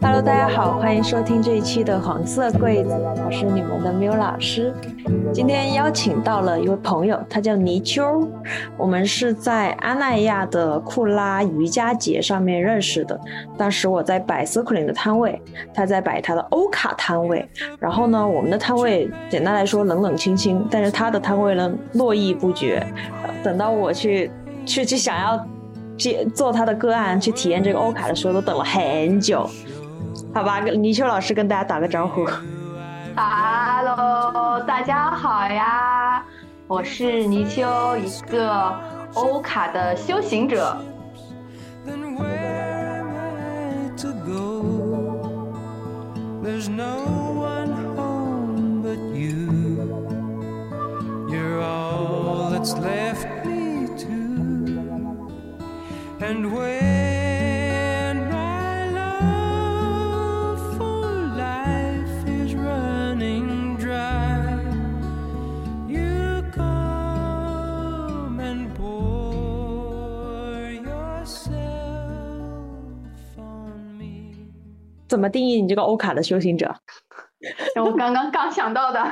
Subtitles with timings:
[0.00, 2.90] Hello，大家好，欢迎收听这一期的黄色柜子，
[3.26, 4.72] 我是你们的 Miu 老师。
[5.32, 8.28] 今天邀请到了一位朋友，他叫泥鳅，
[8.76, 13.18] 我们是在阿那亚的库拉瑜伽节上面认识的。
[13.58, 15.42] 当时我在摆 Circling 的摊位，
[15.74, 17.48] 他在摆他的欧卡摊位。
[17.80, 22.86] 然后呢，我们的摊位简单来说冷冷清清，但是他的摊位呢络绎不绝。
[23.42, 24.30] 等到我去
[24.64, 25.44] 去去想要
[26.02, 29.48] 接做他的个案，去体验这个欧卡的时候，都等了很久。
[30.34, 32.26] 好吧，泥鳅老师跟大家打个招呼。
[33.14, 36.24] Hello，大家好呀，
[36.66, 38.74] 我是泥鳅，一个
[39.14, 40.76] 欧卡的修行者。
[75.12, 76.74] 怎么定义你这个欧卡的修行者？
[77.76, 79.04] 我刚刚刚想到的，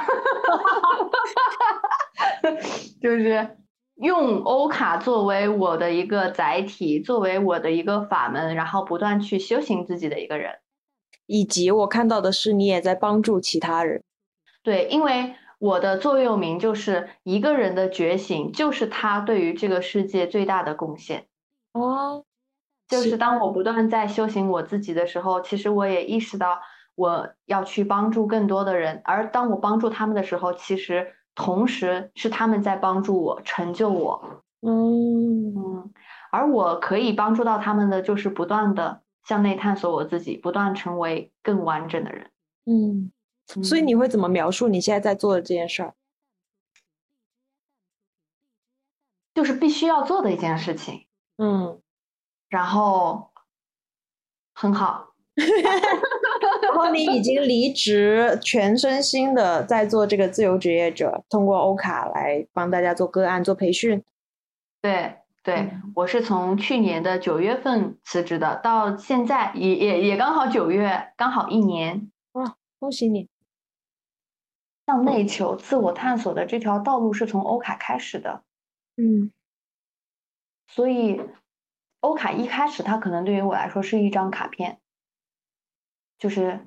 [3.03, 3.56] 就是
[4.01, 10.59] 用欧卡作为我的一个载体，作为我的一个法门，然后不断去修行自己的一个人。
[11.27, 14.03] 以及我看到的是，你也在帮助其他人。
[14.62, 21.27] 对，因为我的座右铭就是一个人的觉醒，就是他对于这个世界最大的贡献。
[21.73, 22.25] 哦。
[22.89, 26.61] 就是当我不断在修行我自己的时候，其实我也意识到
[26.97, 34.42] 我要去帮助更多的人，而当我帮助他们的时候，其实同时是他们在帮助我成就我。
[34.62, 35.92] 嗯嗯，
[36.31, 42.31] 而我可以帮助到他们的，就是不断的向内探索我自己，不断成为更完整的人。
[42.67, 43.11] 嗯，
[43.62, 45.95] 所以你会怎么描述你现在在做的这件事儿？
[49.34, 51.06] 就是必须要做的一件事情。
[51.38, 51.81] 嗯。
[52.50, 53.31] 然后
[54.53, 55.15] 很好，
[56.62, 64.03] 然后你已经离职，全身心的在做这个自由职业者，通过欧卡来帮大家做个案、做培训。
[64.82, 72.10] 对对，我是从去年的九月份辞职的，到现在也也也刚好九月，刚好一年。
[72.32, 73.28] 哇，恭喜你！
[74.87, 78.43] 向内求、自我探索的这条道路是从欧卡开始的。
[78.97, 79.31] 嗯，
[80.69, 81.20] 所以。
[82.03, 84.80] 欧卡一开始，它可能对于我来说是一张卡片，
[86.20, 86.60] 就是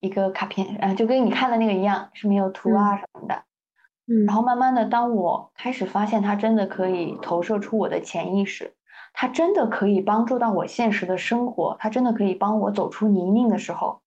[0.00, 3.44] 一个卡片，呃，就跟你看的那个一样，是没有图啊什么的。
[4.06, 4.26] 嗯。
[4.26, 8.74] 然后慢慢的，当我开始发现它真的可以投射出我的潜意识，
[9.14, 14.02] 它真的可以帮助到我现实的生活，它真的可以帮我走出泥泞的时候，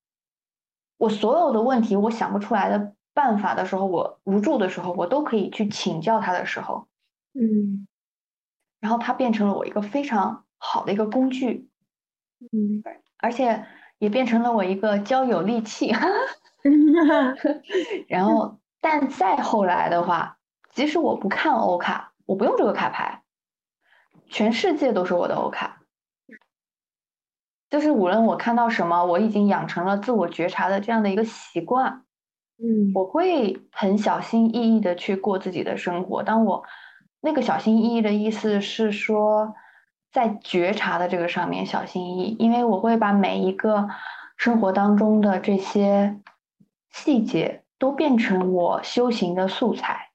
[0.97, 6.87] 我所有的问题，我想不出来的办法的时候，我无助的时候，我都可以去请教他的时候，
[7.33, 7.87] 嗯。
[8.81, 11.69] 然后它变成了我一个非常好的一个工具，
[12.39, 12.81] 嗯，
[13.19, 13.63] 而且
[14.01, 15.93] 也变成了我一个交友利器。
[18.09, 20.39] 然后，但再后来的话，
[20.71, 23.21] 即使我不看欧卡，我不用这个卡牌，
[24.27, 25.83] 全世界都是我的欧卡。
[27.69, 32.03] 就是无论我看到什么，我已经养成了自我觉察的这样的一个习惯。
[32.57, 36.23] 嗯，我会很小心翼翼的去过自己的生活。
[36.23, 36.63] 当我
[37.21, 39.53] 那个小心翼翼的意思是说，
[40.11, 43.89] 在觉察的这个上面小心翼翼，因为我会把每一个
[44.37, 46.19] 生活当中的这些
[46.91, 50.09] 细节都变成我修行的素材。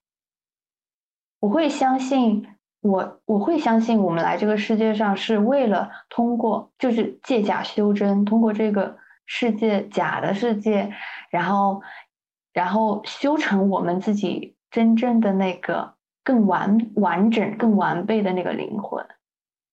[1.39, 2.47] 我会相信
[2.81, 10.91] 我，我会相信我们来这个世界上是为了通过，就是借假修真，通过这个世界假的世界，
[11.29, 11.81] 然后，
[12.53, 15.95] 然后修成我们自己真正的那个。
[16.23, 19.07] 更完完整、更完备的那个灵魂，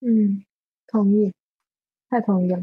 [0.07, 0.45] 嗯，
[0.87, 1.33] 同意，
[2.11, 2.61] 太同意了。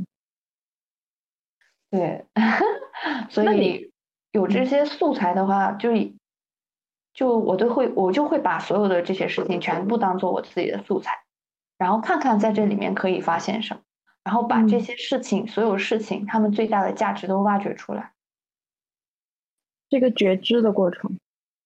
[1.89, 2.24] 对，
[3.31, 3.92] 所以
[4.31, 5.89] 有这些素材的话，就
[7.13, 11.24] 就我都会，我就会把所有的这些事情全部当做我自己的素材，
[11.77, 13.81] 然后看看在这里面可以发现什么，
[14.24, 18.13] 然后把这些事情、所有事情他们最大的价值都挖掘出来。
[19.89, 21.18] 这个觉知的过程，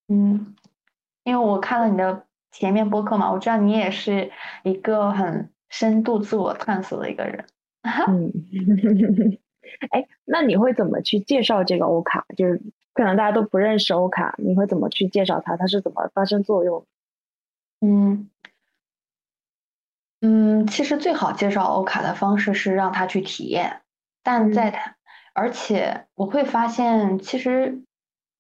[0.08, 0.56] 嗯。
[1.26, 4.32] 因为我看了你的前面播客嘛，我知道你也是
[4.64, 7.46] 一个很深度自我探索的一个人。
[7.84, 8.32] 嗯，
[9.92, 12.26] 哎，那你会怎么去介绍这个欧卡？
[12.38, 12.62] 就是
[12.94, 15.58] 可能大家都不认识欧卡，你会怎么去介绍它？
[15.58, 16.86] 它是怎么发生作用？
[17.82, 18.30] 嗯
[20.22, 23.82] 嗯，其实最好介绍欧卡的方式是让他去体验，
[24.24, 24.96] 但在他，
[25.34, 27.84] 而且我会发现，其实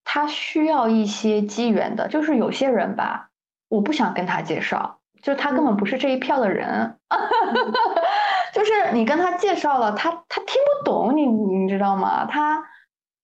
[0.05, 3.29] 他需要一些机缘的，就是有些人吧，
[3.67, 6.97] 我不想跟他介绍，就他根本不是这一票的人，
[8.53, 12.25] 就是你跟他介绍了，他他听不懂你，你知道吗？
[12.25, 12.63] 他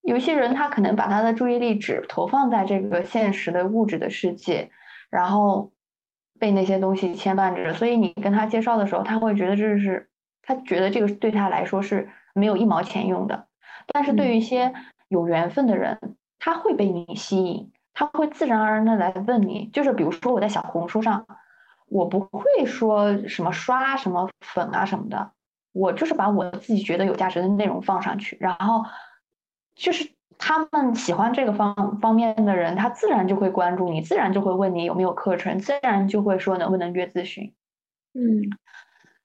[0.01, 4.71] 有些人他可能把他的注意力只投放在这个现实的物质的世界，
[5.09, 5.71] 然后。
[6.39, 10.09] 被那些东西牵绊着，所以你跟他介绍的时候，他会觉得这是
[10.41, 13.45] 他觉得这个对他来说是没有一毛钱用的。
[13.93, 14.73] 但是对于一些
[15.07, 15.99] 有缘分的人，
[16.39, 19.69] 他会被你吸引，他会自然而然的来问你。
[19.71, 21.27] 就是比如说我在小红书上，
[21.91, 25.31] 我不会说什么刷什么粉啊什么的，
[25.73, 28.83] 我就是把我自己觉得有价值的内容放上去，然后
[29.75, 30.09] 就是。
[30.43, 37.53] 他们喜欢这个方方面的人，他自然就会关注你，自然就会问你有没有课程，自然就会说能不能约咨询。
[38.15, 38.49] 嗯，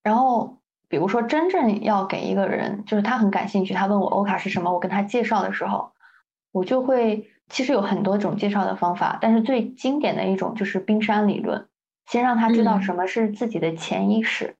[0.02, 0.58] 然后
[0.88, 5.92] 比如说真正要给一个人，就是他很感兴趣，他问我欧卡是什么，我跟他介绍的时候，
[6.52, 11.66] 我就会其实有很多种介绍的方法，但是最经典的一种就是冰山理论，
[12.06, 14.54] 先让他知道什么是自己的潜意识，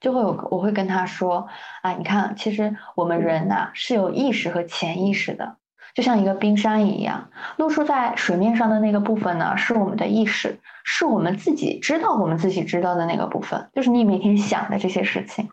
[0.00, 1.48] 就会有我会跟他说
[1.82, 5.56] 啊，你看，其实我们人呐是有意识和潜意识的。
[5.92, 15.50] 就像一个冰山一样，露出在水面上的那个部分呢，是我们的意识，是我们自己知道我们自己知道的那个部分，就是你每天想的这些事情。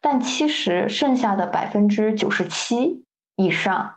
[0.00, 3.04] 但其实剩下的百分之九十七
[3.36, 3.94] 以上，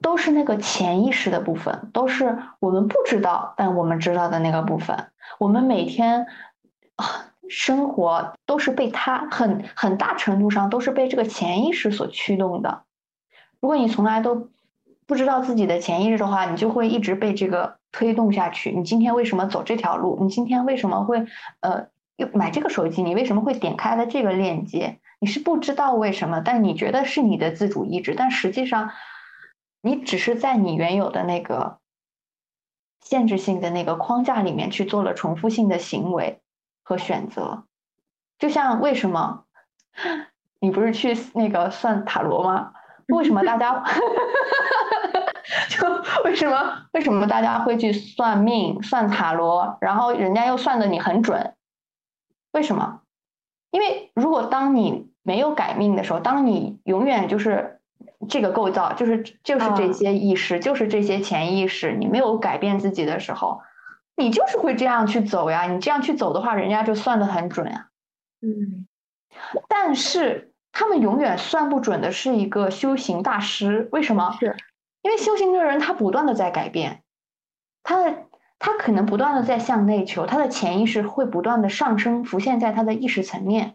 [0.00, 5.11] 都是那个潜意识的部分，都是我们不知道但我们知道的那个部分。
[5.42, 6.28] 我们每天
[7.48, 12.84] 生活都是被它很很大程度上都是被这个潜意识所驱动的。
[13.58, 14.50] 如果你从来都
[15.04, 18.70] 不知道自己的潜意识的话，你就会一直被这个推动下去。
[18.70, 20.16] 你今天为什么走这条路？
[20.22, 21.26] 你今天为什么会
[21.58, 21.88] 呃
[22.32, 23.02] 买这个手机？
[23.02, 25.00] 你为什么会点开了这个链接？
[25.18, 28.92] 你是不知道为什么，但你觉得是你的自主意志，但实际上
[29.82, 31.78] 你只是在你原有的那个
[33.02, 36.40] 限制性的那个框架里面去做了重复性的行为
[36.82, 37.64] 和选择。
[38.38, 39.44] 就像为什么
[40.58, 42.72] 你不是去那个算塔罗吗？
[43.08, 43.84] 为什么大家？
[45.68, 45.86] 就
[46.24, 51.54] 为什么为什么大家会去算命、算塔罗，然后人家又算的你很准？
[52.52, 53.00] 为什么？
[53.70, 57.71] 因为如果当你没有改命的时候，当你永远就是
[58.28, 63.60] 这个构造，就是就是这些意识，就是这些潜意识，你没有改变自己的时候，
[64.16, 65.64] 你就是会这样去走呀。
[65.64, 67.88] 你这样去走的话，人家就算的很准呀。
[68.40, 68.86] 嗯，
[69.68, 74.36] 但是他们永远算不准的是一个修行大师，为什么？
[74.38, 74.56] 是。
[75.02, 77.02] 因为修行的人，他不断的在改变，
[77.82, 78.26] 他的
[78.60, 83.74] 他可能不断的在向内求，他的潜意识会不断的上升，浮现在他的意识层面。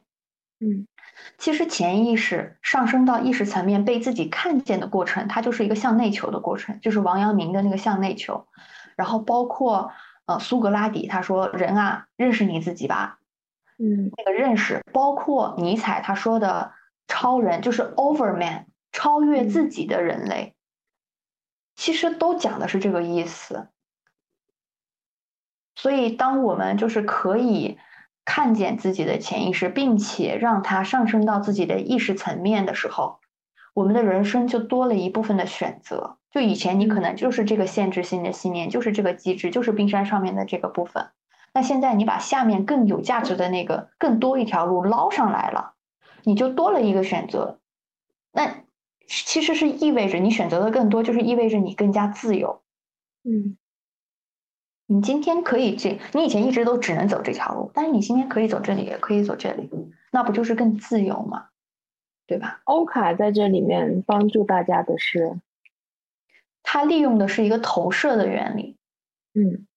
[0.62, 0.88] 嗯，
[1.38, 8.48] 其实潜意识上升到意识层面被自己看见的过程，它就是一个向内求的过程，就是王阳明的那个向内求。
[8.96, 9.92] 然后包括
[10.26, 13.20] 呃苏格拉底他说人啊，认识你自己吧。
[13.78, 16.74] 嗯，那个认识包括尼采他说的
[17.08, 20.56] 超人，就是 overman，超越自己的人类。
[21.76, 23.68] 其实都讲的是这个意思，
[25.76, 27.78] 所以当我们就是可以
[28.28, 33.20] 看见自己的潜意识，并且让它上升到自己的意识层面的时候，
[33.74, 36.18] 我们的人生就多了一部分的选择。
[36.30, 41.08] 就以前你可能就是这个限制性的信念，就是这个机制，就是冰山上面的这个部分。
[41.54, 45.74] 那现在你把下面更有价值的那个更多一条路捞上来了，
[46.24, 47.60] 你就多了一个选择。
[48.32, 48.58] 那。
[49.10, 52.62] 其实是意味着你选择的更多，就是意味着你更加自由。
[53.24, 53.56] 嗯，
[54.88, 59.70] 你今天可以这，你以前一直都只能走这条路，但是你今天可以走这里，也可以走这里，
[60.12, 61.48] 那不就是更自由吗？
[62.26, 62.62] 对吧？
[62.64, 65.40] 欧卡在这里面帮助大家的是，
[66.64, 68.78] 他利用的是一个投射的原理。
[69.34, 69.68] 嗯，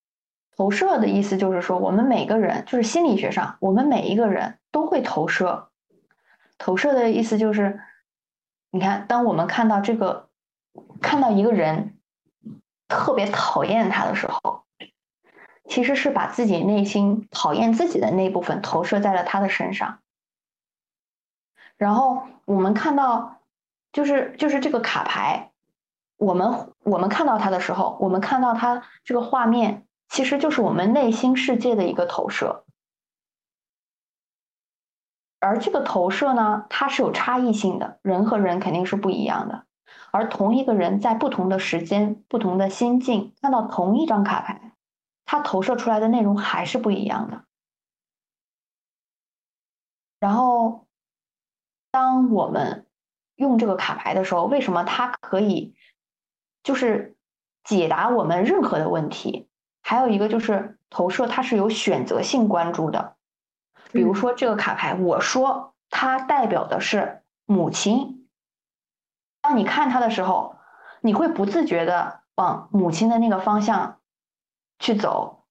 [0.57, 5.69] 投射的意思就是说，我们每个人就是心理学上，我们每一个人都会投射。
[6.59, 7.81] 投射的意思就是。
[8.73, 10.29] 你看，当我们看到这个，
[11.01, 11.99] 看到一个人
[12.87, 14.63] 特别讨厌他的时候，
[15.71, 20.01] 其实是把自己内心讨厌自己的那部分投射在了他的身上。
[21.79, 23.37] 然后我们看到，
[23.93, 25.53] 就是就是这个卡牌，
[26.17, 32.65] 我们我们看到他的时候，我们看到他这个画面，其实就是我们内心世界的一个投射。
[35.39, 39.65] 而这个投射呢，它是有差异性的，人和人肯定是不一样的。
[40.11, 44.73] 而同一个人在不同的时间、不同的心境看到同一张卡牌，
[45.31, 47.45] 它投射出来的内容还是不一样的。
[50.19, 50.89] 然后，
[51.93, 52.89] 当我们
[53.37, 55.77] 用这个卡牌的时候，为什么它可以
[56.65, 57.17] 就是
[57.63, 59.49] 解答我们任何的问题？
[59.83, 63.17] 还有一个就是投射，它是有选择性关注的。
[63.93, 68.29] 比如说这个卡牌，我说它代表的是母亲。
[69.41, 70.57] 当你看它的时候，
[71.01, 74.00] 你会不自觉的往母亲的那个方向
[74.81, 75.45] 去走。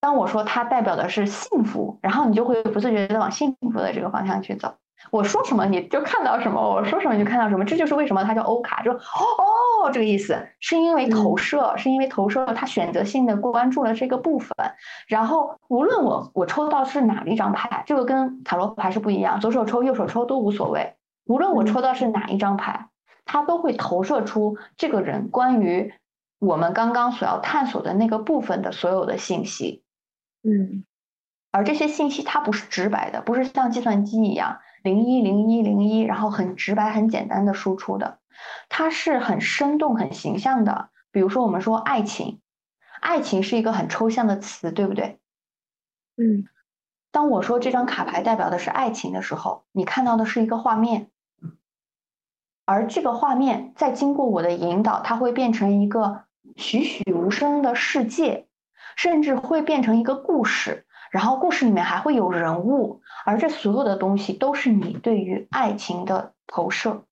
[0.00, 4.74] 当我说它代表的是幸福，然后你就会不自觉的往幸福的这个方向去走。
[5.10, 7.64] 我说什么你就看到什么，我说什么你就看到什么。
[7.64, 14.54] 这就是为什么它叫欧卡，就哦这个意思，是因为投射，是因为投射它选择性的关注了这个部分。
[15.06, 20.94] 然后无论我我抽到是哪一张牌，这个跟塔罗牌是不一样，左手抽右手抽都无所谓。
[21.26, 22.88] 无论我抽到是哪一张牌，
[23.24, 25.92] 它都会投射出这个人关于
[26.38, 29.82] 我们刚刚所要探索的那个部分的所有的信息。
[30.42, 30.84] 嗯，
[31.50, 38.18] 而这些信息它不是直白的，不是像计算机一样零一零一零一，然后很直白、很简单的输出的，
[38.68, 40.90] 它是很生动、很形象的。
[41.10, 42.40] 比如说，我们说爱情，
[43.00, 45.20] 爱情是一个很抽象的词，对不对？
[46.16, 46.44] 嗯，
[47.10, 51.10] 当我说这张卡牌代表的是爱情的时候，你看到的是一个画面，
[52.64, 56.22] 而这个画面再经过我的引导，它会变成一个
[56.56, 58.46] 栩栩如生的世界。
[58.96, 67.02] 甚至会变成一个故事，然后故事里面还会有人物，而这所有的东西都是你对于爱情的投射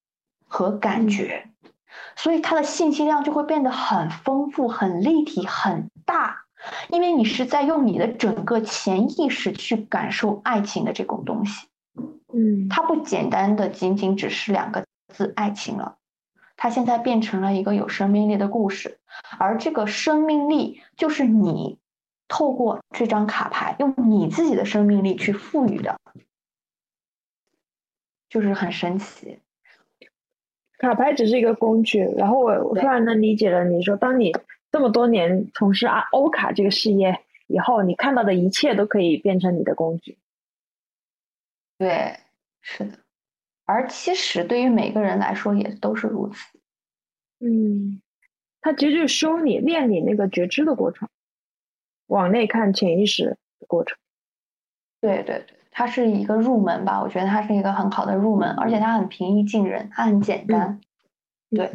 [0.47, 1.49] 和感觉，
[2.15, 6.45] 所以它的信息量就会变得很丰富、很立体、很大，
[6.87, 11.67] 因为你是在用你的整个潜意识去感受爱情的这种东西。
[12.33, 15.97] 嗯，它不简单的仅仅只是两个字“爱情”了。
[16.57, 18.99] 它现在变成了一个有生命力的故事，
[19.39, 21.79] 而这个生命力就是你
[22.27, 25.99] 透过这张卡牌，用你自己的生命力去赋予的，
[28.29, 29.39] 就是很神奇。
[30.77, 34.31] 卡牌只是一个工具，然后我突然能理解了你说，当你
[34.71, 40.17] 这么多年从事啊欧卡这个事业以后，你看到的一切都可以变成你的工具。
[41.77, 42.19] 对，
[42.61, 42.99] 是的。
[43.65, 46.59] 而其实对于每个人来说也都是如此。
[47.39, 48.01] 嗯，
[48.61, 51.09] 它其实就是修你、练你那个觉知的过程，
[52.07, 53.97] 往内看潜意识的过程。
[55.01, 57.01] 对对对，它是一个入门吧？
[57.01, 60.79] 我觉得它是一个很好的入门，而且它很平易近人，它很简单。
[61.49, 61.69] 对。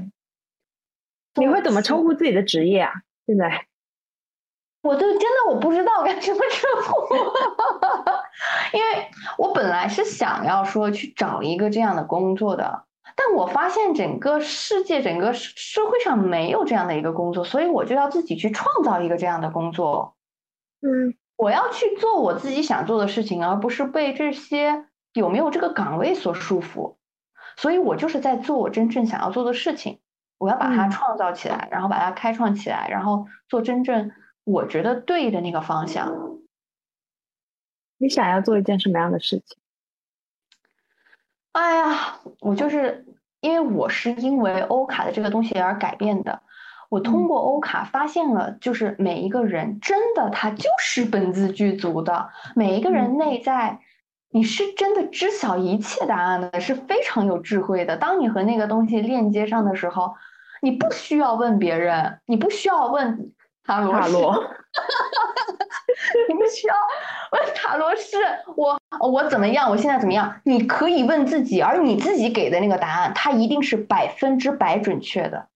[1.34, 2.92] 你会怎么称呼自己的职业啊？
[3.26, 3.67] 现在？
[4.80, 7.14] 我都真的我不知道该怎么称呼，
[8.76, 12.84] 因为我本来是想要说去找一个这样的工作的，
[13.16, 20.14] 但我发现整个世界、整个社会上没有这样的一个工作，所以我就要自己去创造一个这样的工作。
[20.80, 26.94] 嗯，我要去做我自己想做的事情，而不是被这些有没有这个岗位所束缚。
[27.56, 29.98] 所以我就是在做我真正想要做的事情，
[30.38, 34.12] 我要把它创造起来，然后把它开创起来，然后做真正。
[34.48, 36.38] 我觉得对的那个方向。
[37.98, 39.58] 你想要做一件什么样的事情？
[41.52, 43.04] 哎呀，我就是
[43.40, 46.40] 因为我是因为欧卡的这个东西而改变的。
[46.88, 53.80] 我通过欧卡发现了，就是每一个人真的他就是本自具足的，每一个人内在
[54.30, 57.98] 你是真的知晓一切答案的，是非常有智慧的。
[57.98, 60.14] 当你和那个东西链接上的时候，
[60.62, 63.34] 你不需要问别人，你不需要问。
[63.68, 64.32] 塔罗，塔罗，
[66.26, 66.74] 你不需要
[67.32, 68.16] 问塔罗师，
[68.56, 69.68] 我我怎么样？
[69.70, 70.40] 我现在怎么样？
[70.42, 75.48] 你可以问自己，而你自己给的那个答案，它一定是百分之百准确的。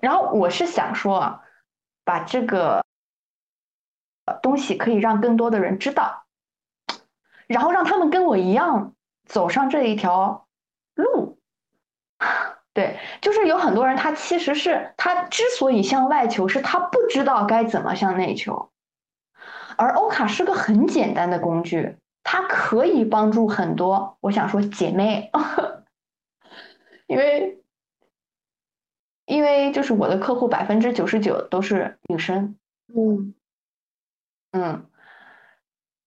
[0.00, 1.40] 然后我是想说，
[2.02, 2.82] 把这个
[4.40, 6.24] 东西可以让更多的人知道，
[7.46, 8.94] 然后让他们跟我一样
[9.26, 10.46] 走上这一条
[10.94, 11.31] 路。
[12.74, 18.70] 对，就是有很多人，他其实是他之所以向外求，是他不知道该怎么向内求。
[19.76, 24.16] 而欧卡是个很简单的工具，它可以帮助很多。
[24.20, 25.30] 我想说姐妹，
[27.06, 27.62] 因为
[29.26, 32.56] 因为就是我的客户百分之九十九都是女生，
[32.94, 33.34] 嗯
[34.52, 34.86] 嗯，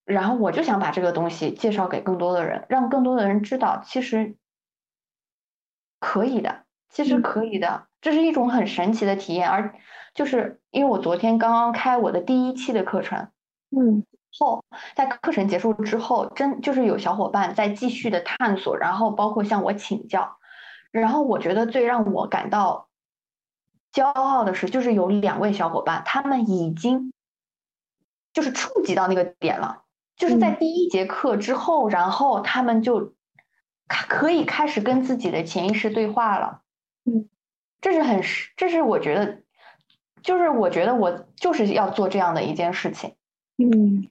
[0.04, 4.36] 然后我就想把这个东西介绍给更多的人，让更多的人知道，其实。
[6.06, 9.50] 可以的，其实可以的，这是一种很神奇的体验。
[9.50, 9.74] 而
[10.14, 13.30] 就是因为我昨天刚刚开我的第一期的课程，
[13.76, 14.06] 嗯，
[14.40, 14.64] 后
[14.96, 20.38] 在课程结束之后，真就是有小伙伴在继续的探索，然后包括向我请教。
[20.92, 22.88] 然后我觉得最让我感到
[23.92, 27.12] 骄傲的是，就是有两位小伙伴，他们已经
[28.32, 29.82] 就是触及到那个点了，
[30.16, 33.15] 就是在第一节课之后，然后他们就
[33.88, 36.62] 可以开始跟自己的潜意识对话了。
[37.06, 37.30] 嗯，
[37.82, 38.22] 这是很，
[38.58, 39.42] 这是我觉得，
[40.22, 43.16] 就是我觉得我就是要做这样的一件事情。
[43.58, 44.10] 嗯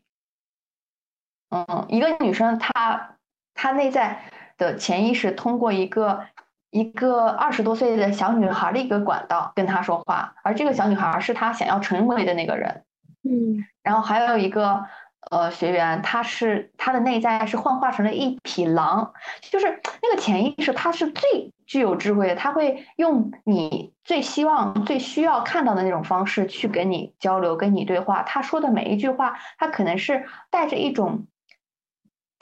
[1.50, 3.16] 嗯，一个女生她
[3.54, 6.26] 她内在的潜意识通过一个
[6.70, 12.84] 一个二十多岁的小女孩的一个管道跟她说话，而这个小女孩是她想要成为的那个人。
[13.22, 14.86] 嗯，然后还有一个。
[15.30, 28.22] 呃，学员他是他的内在是幻化成了一匹狼，就是那个潜意识，他是最具有智慧的，他会用你最希望、最需要看到的那种方式去跟你交流、跟你对话。
[28.22, 31.26] 他说的每一句话，他可能是带着一种，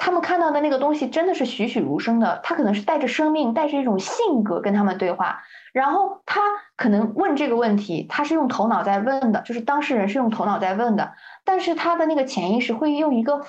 [0.04, 5.44] 他们看到的那个东西真的是栩栩如生的，他可能是带着生命、带着一种性格跟他们对话。
[5.72, 6.40] 然后他
[6.74, 11.12] 可能问这个问题，他是用头脑在问的，就是当事人是用头脑在问的，
[11.44, 13.46] 但是他的那个潜意识会用一个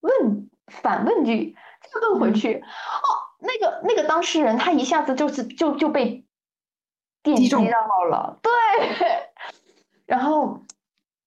[0.00, 2.54] 问反问句再问回去。
[2.56, 3.06] 哦，
[3.38, 6.26] 那个那个当事人他一下子就是就就被
[7.22, 7.60] 电击到
[8.10, 8.50] 了，对。
[10.04, 10.64] 然后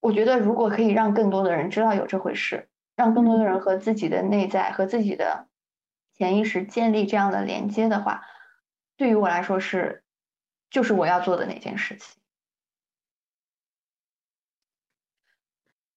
[0.00, 2.68] 我觉得如果可以让更多的人知道有这回事，
[3.00, 5.48] 让更多的人和自己的内在和自己的
[6.12, 8.22] 潜意识建立这样的连接的话，
[8.96, 10.04] 对于我来说是。
[10.72, 12.22] 就是我要做的那件事情，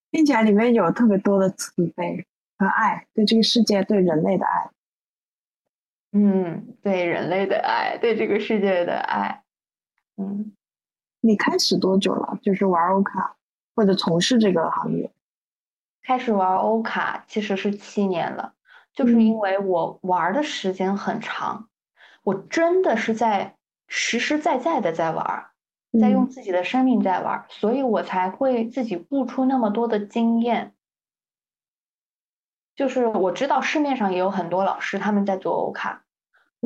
[0.09, 2.25] 并且里面有特别多的慈悲
[2.57, 4.71] 和爱，对这个世界、对人类的爱。
[6.13, 9.43] 嗯，对人类的爱，对这个世界的爱。
[10.17, 10.55] 嗯，
[11.21, 12.39] 你开始多久了？
[12.41, 13.37] 就是玩欧卡
[13.75, 15.11] 或者从事这个行业？
[16.03, 18.53] 开始玩欧卡其实是七年了，
[18.93, 21.69] 就是因为我玩的时间很长，
[22.23, 23.55] 我真的是在。
[23.95, 25.51] 实实在在的在玩，
[26.01, 30.73] 在用自己的生命在玩，所以我才会自己悟出那么多的经验。
[32.75, 36.05] 就是我知道市面上也有很多老师他们在做欧卡，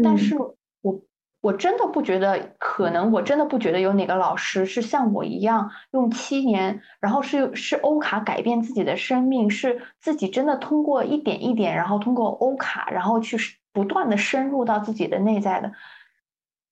[0.01, 1.01] 但是我
[1.41, 13.37] 我真的不觉得，可能我真的不觉得有哪个老师是像我一样用七年，然后是是欧卡改变自己的生命，是自己真的通过一点一点，然后通过欧卡，然后去
[13.71, 15.71] 不断的深入到自己的内在的。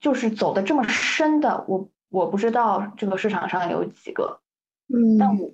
[0.01, 4.41] 就是走的这么深的，我我不知道这个市场上有几个，
[4.93, 5.51] 嗯，但我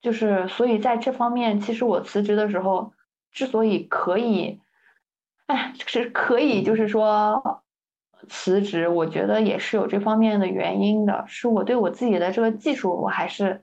[0.00, 2.92] 就是所以在这方面，其实我辞职的时候
[3.32, 4.60] 之所以可以，
[5.46, 7.64] 哎，是可以就是说
[8.28, 13.62] 辞职，我觉得也是有这方面的原因的，是我对我自己的这个技术我还是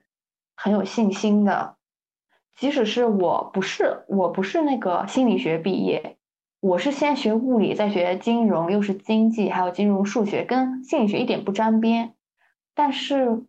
[0.55, 1.75] 很有信心的，
[2.55, 6.17] 即使是我不是我不是那个心理学毕业。
[6.59, 12.13] 我是先学物理，再学金融，又是经济，还有金融数学，跟心理学一点不沾边。
[12.73, 13.43] 但是，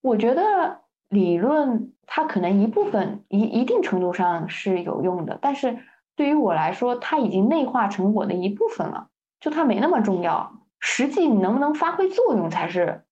[0.00, 5.76] 我觉得理论它可能一部分一一定程度上是有用的，但是
[6.14, 9.08] 对于我来说，它已经内化成我的一部分了，
[9.46, 10.60] 就它没那么重要。
[10.80, 13.04] 实际你能不能发挥作用才是，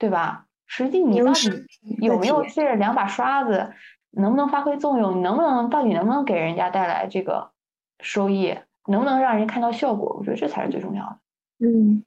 [0.00, 0.46] 对吧？
[0.66, 1.66] 实际你到底
[2.00, 3.74] 有没有这两把刷子，
[4.10, 5.18] 能不能发挥作用？
[5.18, 7.52] 你能不能到底能不能给人家带来这个
[8.00, 8.58] 收益？
[8.86, 10.16] 能不能让人看到效果？
[10.18, 11.18] 我觉得这才是最重要的。
[11.58, 12.02] 嗯，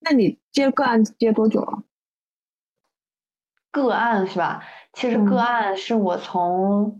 [0.00, 1.82] 那你接个案接多久了？
[3.70, 4.64] 个案是吧？
[4.94, 6.98] 其实个案是我从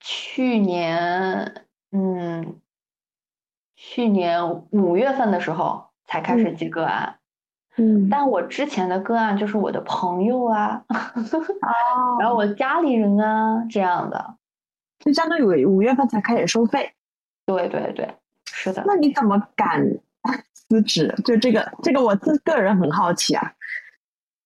[0.00, 2.60] 去年，嗯，
[3.80, 7.14] 去年五月份的时候才开始接个案。
[7.76, 10.82] 嗯，但我之前的个案就是我的朋友啊，
[12.18, 14.34] 然后我家里人啊这样的，
[14.98, 16.92] 就相当于五月份才开始收费。
[17.46, 18.12] 对对对，
[18.46, 18.82] 是的。
[18.84, 19.80] 那你怎么敢
[20.52, 21.14] 辞职？
[21.24, 23.52] 就这个，这个我自个人很好奇啊。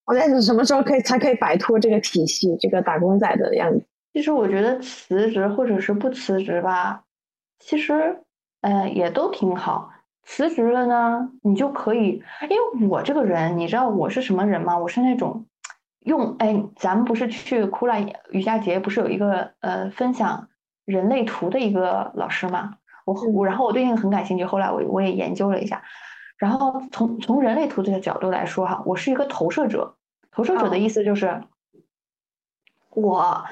[0.05, 3.83] 我在想什么时候可以才可以摆脱这个体系，这个打工仔的样子。
[4.13, 7.03] 其实我觉得辞职或者是不辞职吧，
[7.57, 8.21] 其实
[8.63, 9.91] 呃也都挺好。
[10.25, 14.77] 辞职了呢，你就可以，因为我这个人，你知道我是什么人吗？
[14.77, 15.45] 我是那种
[15.99, 17.99] 用哎，咱们不是去库拉
[18.31, 20.47] 瑜伽节，不是有一个呃分享
[20.85, 22.77] 人类图的一个老师吗？
[23.03, 25.83] 我我然后我对那个很感兴趣，后来我我也研究了一下，
[26.37, 29.97] 然后从从人类图这个角度来说哈，我是一个投射者，
[30.31, 31.43] 投射者的意思就是
[32.91, 33.43] 我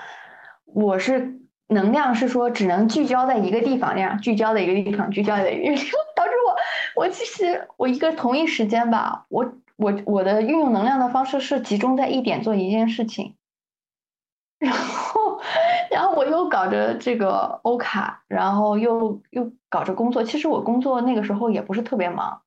[0.63, 1.40] 我是
[1.71, 13.35] 能量是说只能聚焦在一个地方那样聚焦的一个地方聚焦在一个地方， 导致我我其实我一个同一时间吧，我我我的运用能量的方式是集中在一点做一件事情。
[14.61, 15.41] 然后，
[15.89, 20.23] 然后我又搞着这个欧卡，然后又又搞着工作。
[20.23, 22.41] 其实我工作那个时候也不是特别忙，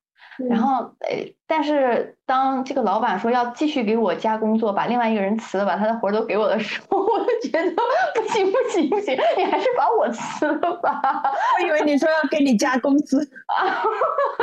[0.49, 7.71] 然后，呃，但是当这个老板说要继续给我加工作，把另外一个人辞了，把他的活儿都给我的时候， 我就觉得
[8.13, 11.23] 不行不行不行，你还是把我辞了吧。
[11.59, 13.81] 我以为你说要给你加工资啊，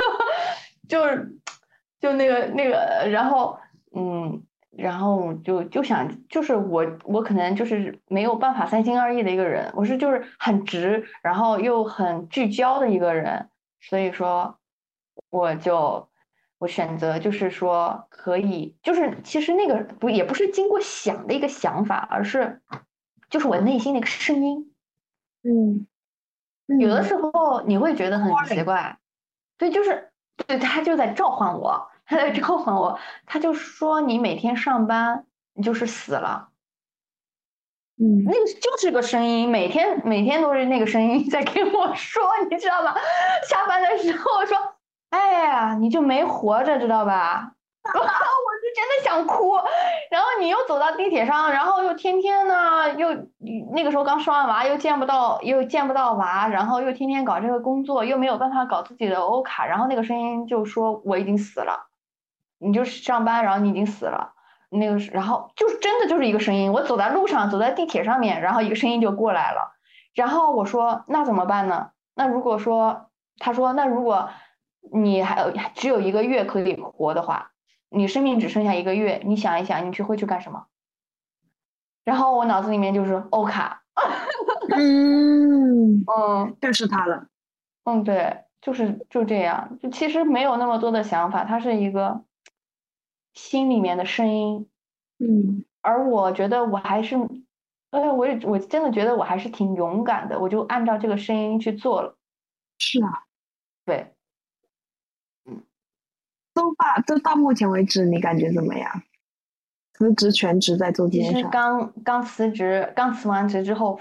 [0.88, 1.36] 就是
[2.00, 3.58] 就那个那个，然后
[3.94, 13.48] 嗯，然后就就想，就是我我可能就是没有办法三心二意的一个人，我是就是很直，然后又很聚焦的一个人，
[13.80, 14.56] 所以说。
[15.32, 16.10] 我就
[16.58, 22.60] 我选择就是说可以，就是其实那个不也不是经过想的一个想法，而是
[23.30, 24.74] 就是我内心的一个声音。
[25.42, 25.86] 嗯，
[26.78, 28.98] 有的时候你会觉得很奇怪，
[29.56, 30.12] 对，就是
[30.46, 36.50] 对他就在召唤我，他在召唤我，他就说你每天上班你就是死了。
[37.96, 42.94] 嗯，那个就是个声音，每天每天都是那个声音在跟我说，你知道吗？
[43.48, 44.71] 下班的时候说。
[45.12, 47.52] 哎呀，你就没活着，知道吧？
[47.84, 48.00] 我就
[48.74, 49.56] 真的想哭。
[50.10, 53.08] 然后你又走到地铁上，然后又天天呢，又
[53.74, 59.66] 那个时候刚生完娃，又见不到，又见不到娃，然后又天天搞这个工作，又没有办法搞自己的欧卡。
[59.66, 61.88] 然后那个声音就说我已经死了，
[62.58, 64.32] 你就上班，然后你已经死了。
[64.70, 66.72] 那个，然后就真的就是一个声音。
[66.72, 69.72] 我走在路上，走在地铁上面，然后一个声音就过来了。
[70.14, 71.90] 然后我说那怎么办呢？
[72.14, 74.30] 那如果说他说那如果。
[74.92, 77.52] 你还有只有一个月可以活的话，
[77.90, 80.66] 你生命只剩下一个月，你想一想，你去会去干什么？
[82.04, 83.82] 然后我脑子里面就是欧卡，
[84.76, 86.04] 嗯。
[86.08, 87.28] 嗯，就是他了，
[87.84, 92.24] 嗯，对，就是就这样，就其实没有那么多的想法，它是一个
[93.34, 94.68] 心里面的声音，
[95.18, 97.16] 嗯，而我觉得我还是，
[97.90, 102.16] 哎，我也我真的觉得我还是挺勇敢的，我就按照这个声音去做了，
[102.78, 103.24] 是啊，
[103.84, 104.12] 对。
[106.54, 109.02] 都把都到目前为止，你感觉怎么样？
[109.94, 111.32] 辞职全职在做这件事。
[111.32, 114.00] 其实刚刚辞职，刚辞完职之后，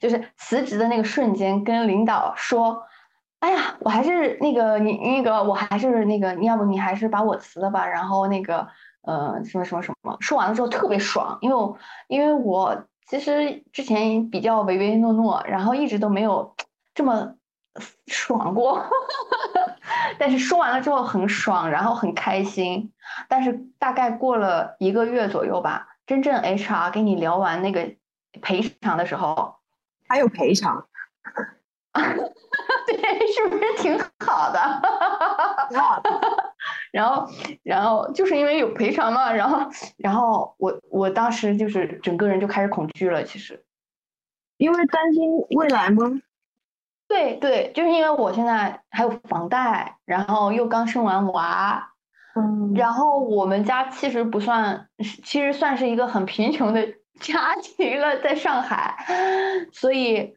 [0.00, 2.82] 就是辞职的那个瞬间，跟领导说
[3.40, 8.68] ：“哎呀，我还是那个你那个，我还是那个，你要不你还是把我辞了吧。”然后那个
[9.02, 11.74] 呃什么什么什么，说完了之后特别爽，因为
[12.08, 16.54] 因为我其实之前比较唯唯诺诺，然后一直都没有
[16.94, 17.34] 这么
[18.08, 18.84] 爽过。
[20.18, 22.92] 但是说完了之后很爽，然后很开心。
[23.28, 27.94] 但是大概过了一个月左右吧，真正 HR 跟你聊完那个
[28.40, 29.56] 赔偿的时候，
[30.08, 30.86] 还有赔偿，
[32.86, 34.60] 对，是不是挺好的？
[35.78, 36.10] 好的。
[36.92, 37.28] 然后，
[37.62, 43.22] 然后就是因为有赔偿嘛，然后，然后我我当时就是整个人就开始恐惧了。
[43.22, 43.64] 其实，
[44.56, 46.02] 因为担心未来吗？
[47.10, 51.90] 对对，就是因为我现在还有房贷，然后又刚生完娃，
[52.36, 54.86] 嗯，然后我们家其实不算，
[55.24, 56.86] 其实算是一个很贫穷的
[57.18, 58.96] 家庭了，在上海，
[59.72, 60.36] 所以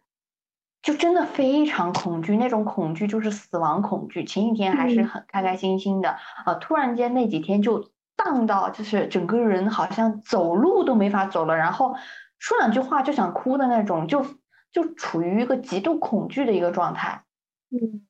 [0.82, 4.24] 就真的非常恐惧，那种恐惧就是死亡恐惧。
[4.24, 11.94] 前几天还是很开开心心的，啊，突然间那几天就荡到，就是整个人好像走路都没法走了，然后
[12.40, 14.26] 说两句话就想哭的那种，就。
[14.74, 17.24] 就处于一个极度恐惧的一个状态，
[17.70, 18.08] 嗯，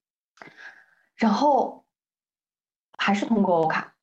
[1.17, 1.83] 然后
[2.97, 3.95] 还是通过欧卡，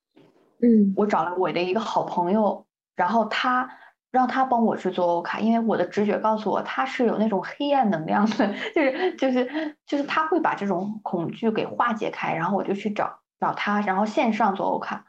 [0.60, 3.78] 嗯，我找了我的一个好朋友，然后他
[4.10, 15.06] 让他帮我去做欧卡，因为我的直觉告诉我他是有那种黑暗能量的，就是就是就是他会把这种恐惧给化解开，然后我就去找找他，然后线上做欧卡，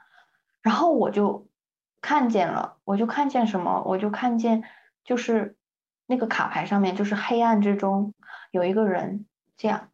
[0.62, 1.50] 然后我就
[2.00, 4.64] 看见了，我就看见什么，我就看见
[5.04, 5.58] 就是。
[6.12, 8.14] 那个卡牌上面就是黑暗之中
[8.52, 9.90] 有一个人这样，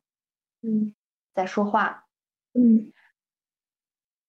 [0.64, 0.96] 嗯，
[1.36, 2.06] 在说话，
[2.56, 2.92] 嗯，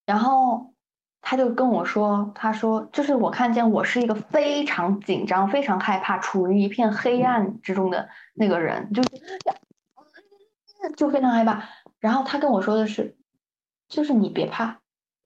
[0.05, 0.74] 然后
[1.22, 9.09] 他就跟我说，他说就是我看见我是一个非常紧张、非常害怕、处于一片黑暗之中的那个人，就是
[10.94, 11.64] 就非常害怕。
[11.98, 13.16] 然后他跟我说的是，
[13.88, 14.81] 就是你别怕，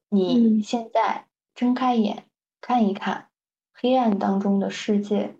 [0.08, 2.26] 你现在睁开眼
[2.60, 3.30] 看一看
[3.72, 5.36] 黑暗当中的世界。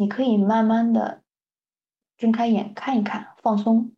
[0.00, 1.20] 你可以慢慢的
[2.16, 3.92] 睁开眼看一看，放松，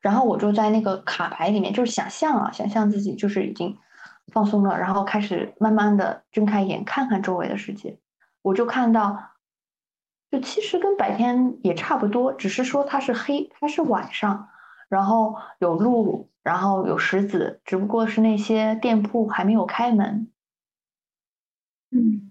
[0.00, 3.78] 然后我就在那个卡牌里面，就是想象啊，想象自己就是已经
[4.32, 8.00] 放松了，然后开始慢慢的睁开眼看看周围的世界，
[8.42, 9.16] 我就看到，
[10.28, 14.48] 就其实跟白天也差不多，只是说它是黑，它是晚上，
[14.88, 20.32] 然后有路，然后有石子，只不过是那些店铺还没有开门，
[21.92, 22.27] 嗯。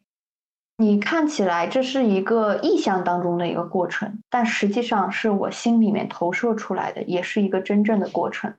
[0.80, 8.54] 你看起来这是一个意象当中的一个过程，但实际上是我心里面投射出来的，也是一个真正的过程。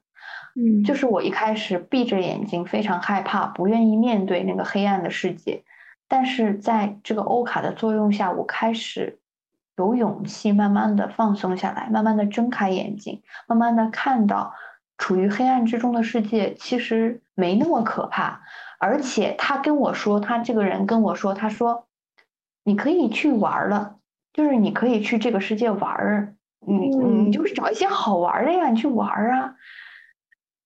[0.57, 5.63] 嗯，就是我一开始闭着眼睛，非常害怕，不愿意面对那个黑暗的世界。
[6.09, 9.21] 但是在这个欧卡的作用下，我开始
[9.77, 14.53] 有勇气，慢慢的放松下来，慢慢的睁开眼睛，慢慢的看到
[14.97, 18.41] 处于黑暗之中的世界其实没那么可怕。
[18.81, 21.88] 而且他跟我说，他这个人跟我说，他说
[22.69, 23.97] 你可以去玩了，
[24.35, 29.57] 就是你可以去这个世界玩儿，你你就是找一些好玩的呀，你去玩啊。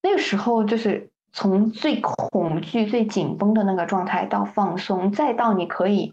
[0.03, 6.13] 那个时候就是从最恐惧、最紧绷的那个状态到放松，再到你可以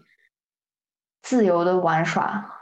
[1.22, 2.54] 自由的玩耍，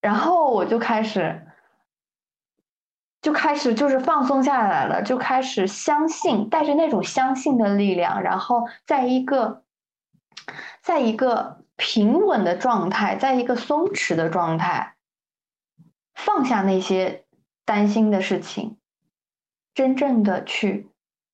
[0.00, 1.48] 然后我就开始
[3.20, 9.64] 就开始就是放松下来了，就开始相信，带着那种相信的力量，然后在一个
[10.82, 14.96] 在一个平稳的状态，在一个松弛的状态，
[16.14, 17.24] 放下那些
[17.64, 18.78] 担心的事情。
[19.74, 20.88] 真正的去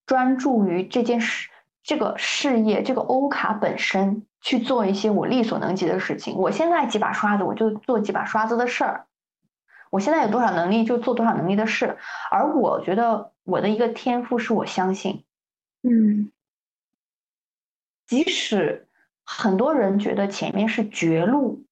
[0.04, 1.48] 专注于这件事、
[1.84, 6.36] 这个事业、这个欧卡本身，去做一些我力所能及的事情。
[6.36, 9.06] 我现在几把刷子，我就做几把刷子的事儿；
[9.90, 11.98] 我现在有多少能力，就做多少能力的事。
[12.32, 15.24] 而我觉得我的一个天赋是我相信，
[15.82, 16.32] 嗯，
[18.08, 18.88] 即使
[19.24, 21.64] 很多人觉得前面是绝路，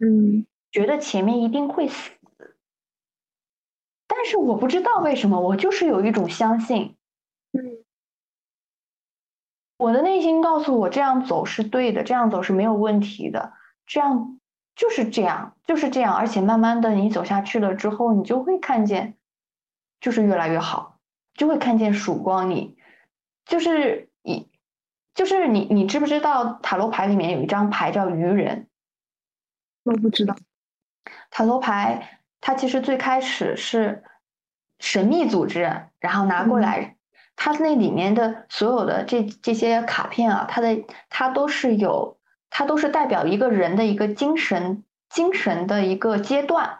[0.00, 2.10] 嗯，觉得前面一定会死。
[4.06, 6.96] 但是我不知道为什么，我就是有一种相信，
[7.52, 7.84] 嗯，
[9.78, 13.54] 我的内心告诉我这样走是对的，这样走是没有问题的，
[13.86, 14.40] 这样
[14.74, 16.14] 就是这样，就是这样。
[16.14, 19.16] 而且慢慢的你走下去了之后，你就会看见，
[20.00, 20.98] 就是越来越好，
[21.34, 22.50] 就会看见曙光。
[22.50, 22.76] 你
[23.46, 24.09] 就是你，
[25.20, 28.68] 就是你，你知不知道塔罗牌里面有一张牌叫愚人？
[29.82, 30.34] 我不知道，
[31.30, 34.02] 塔罗牌它其实最开始是。
[34.78, 36.96] 神秘组织，然后拿过来，
[37.36, 46.78] 它那里面的所有的这这些卡片啊，它的它都是有，它都是代表一个人的一个精神精神的一个阶段。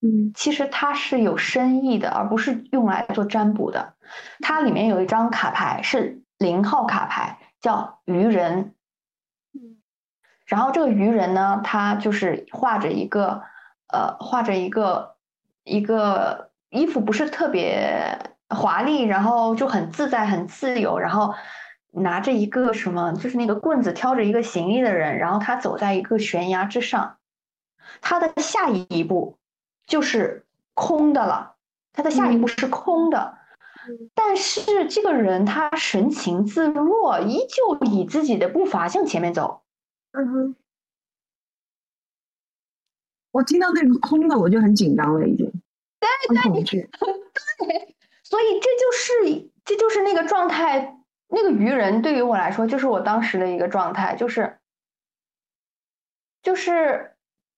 [0.00, 3.92] 嗯，其实它是有深意的，而不是用来做占卜的。
[4.40, 8.74] 它里面有一张卡牌是零号卡牌，叫愚人。
[9.52, 9.78] 嗯，
[10.46, 13.42] 然后这个愚人呢，他就是画着一个
[13.88, 15.16] 呃，画着一个
[15.64, 16.46] 一个。
[16.70, 18.18] 衣服不是特别
[18.50, 21.34] 华丽，然后就很自在、很自由，然后
[21.92, 27.16] 拿着一个什么，就是那个棍子挑着一个行李的人，然后他走在一个悬崖之上，
[28.02, 29.38] 他的下一步
[29.86, 30.44] 就是
[30.74, 31.54] 空的了，
[31.94, 33.37] 他的下一步是空的，
[34.14, 39.62] 但是这个人他神情自若，依旧以自己的步伐向前面走。
[40.12, 40.56] 嗯哼，
[43.30, 45.52] 我听到那个空的，我就很紧张了，已经。
[46.00, 46.62] 对对
[47.58, 50.98] 对，所以这就是这就是那个状态，
[51.28, 54.58] 那个愚人对于我来说就是我当时的一个状态，就是
[56.42, 57.14] 就是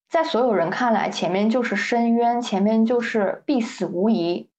[0.08, 4.49] 在所有人看来前面就是深渊，前面就是必死无疑，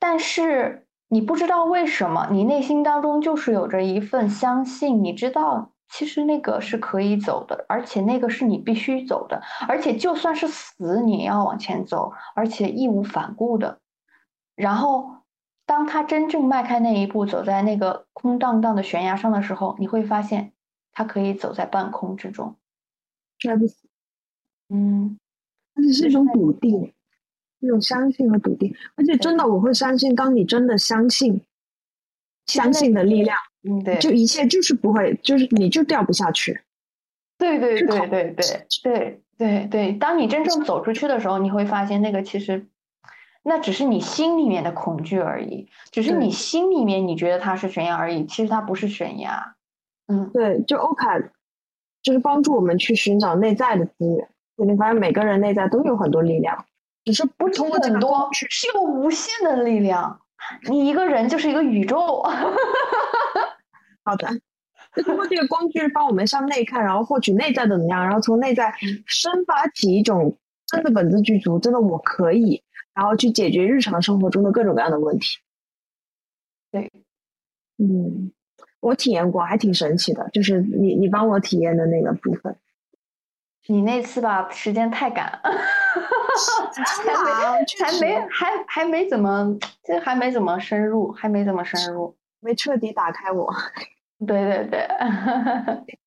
[0.00, 5.70] 但是你不知道为什么，你内心当中就是有着一份相信，你知道。
[5.92, 13.80] 其实那个是可以走的，而且那个是你必须走的，而且就算是死，你也要往前走，而且义无反顾的。
[14.54, 15.16] 然后，
[15.66, 20.52] 当他真正迈开那一步，走在那个空荡荡的悬崖上的时候，你会发现，
[20.92, 22.56] 他可以走在半空之中。
[23.40, 23.88] 摔不死。
[24.68, 25.18] 嗯，
[25.74, 26.92] 而且是一种笃定，
[27.60, 28.74] 一种相信和笃定。
[28.96, 31.40] 而且真的，我会相信，当你真的相信，
[32.46, 33.38] 相信的力量。
[33.62, 36.60] 嗯，对，就一切就是不会，就是你就掉不下去。
[37.38, 42.66] 对对对对对对对对，当你真正走出去的时候，你会发现那个其实，
[43.42, 49.56] 那只是你心里面的恐惧而已，只是你心里面你觉得它是悬崖而已，其实它不是悬崖。
[50.08, 51.18] 嗯，对，就欧卡
[52.02, 54.28] 就是帮助我们去寻找内在的资源。
[54.56, 56.66] 你发现每个人内在都有很多力量，
[57.10, 60.20] 只是不通过很多，是有无限的力量。
[60.68, 62.22] 你一个人就是一个宇宙。
[64.04, 64.28] 好的，
[64.94, 68.72] 就通过这个工具帮我们向内看，然后获取内在的能量，然后从内在
[69.06, 72.62] 生发起一种真的本自具足，真的我可以，
[72.94, 75.38] 然后去解决日常生活中的各种各样的问题。
[76.70, 76.92] 对，
[77.78, 78.30] 嗯，
[78.78, 82.56] 我体验过，还挺神奇的，就是你你帮我体验的那个部分。
[83.66, 85.40] 你那次吧，时间太赶，
[86.74, 87.28] 还没
[87.84, 92.16] 还没还还没怎么，这还没怎么深入，还没怎么深入。
[92.40, 93.52] 没彻底打开我，
[94.26, 94.88] 对对对，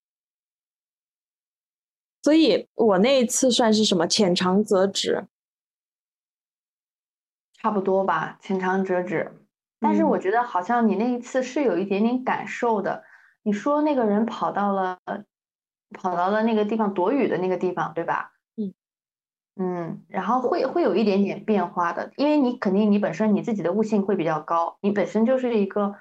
[2.22, 5.26] 所以我那一次算是什么浅尝辄止，
[7.54, 9.30] 差不多吧，浅尝辄止。
[9.80, 13.04] 但是我觉得好像你那一次是有一点点感受的。
[13.42, 14.98] 你说那个人跑到了，
[15.92, 18.33] 跑到了那个地方躲雨的那个地方，对吧？
[19.56, 25.94] 嗯嗯，然后会会有一点点变化的，因为你肯定你本身你自己的悟性会比较高，你本身就是一个，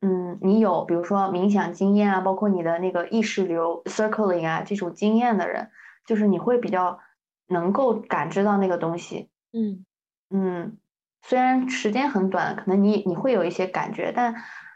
[0.00, 5.70] 嗯，你有比如说冥想经验啊，包括你的那个意识流 circling 啊这种经验的人，
[6.06, 6.98] 就是你会比较
[7.46, 9.28] 能够感知到那个东西。
[9.52, 9.84] 嗯
[10.30, 10.78] 嗯。
[11.22, 14.34] 虽然时间很短，可能你你会有一些感觉，但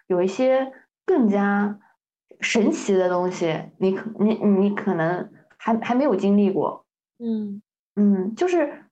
[0.09, 0.73] 有一些
[1.07, 1.79] 更加
[2.41, 6.85] 神奇的东西，你可你你可能还还没有经历过。
[7.19, 7.63] 嗯
[7.97, 8.85] 嗯，就是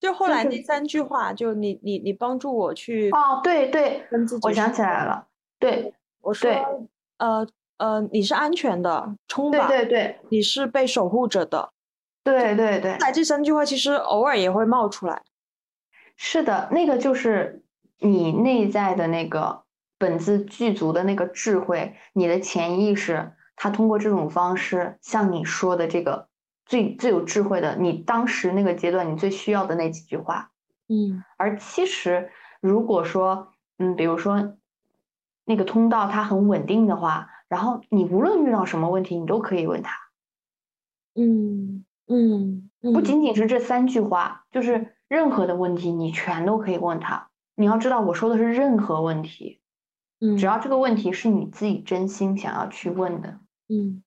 [0.00, 4.06] 就后来那三句话，就你你你帮助我去哦，对对，
[4.42, 5.26] 我想起来了，
[5.58, 6.50] 对，我说
[7.18, 7.46] 呃
[7.78, 11.72] 呃，你是安全的，冲吧，对对对，你是被守护着的，
[12.24, 12.96] 对对对。
[12.98, 15.22] 来这三句话其实偶尔也会冒出来。
[16.16, 17.62] 是的，那个就是
[17.98, 19.64] 你内在的那个
[19.98, 26.27] 本自具足的那个智慧，你的潜意识，它通过这种方式向你说的这个
[26.68, 30.52] 最最有智慧的，你当时那个阶段你最需要的那几句话，
[30.86, 34.56] 嗯，而其实如果说，嗯，比如说
[35.44, 39.98] 那个通道它很稳定的话，然后你无论遇到什么问题，你都可以问他，
[41.16, 44.94] 嗯嗯，不仅仅是这三句话，就是。
[45.08, 49.58] 任何的问题你全都可以问他，你要知道我说的是任何问题，
[50.20, 54.02] 嗯，只要这个问题是你自己真心想要去问的，嗯，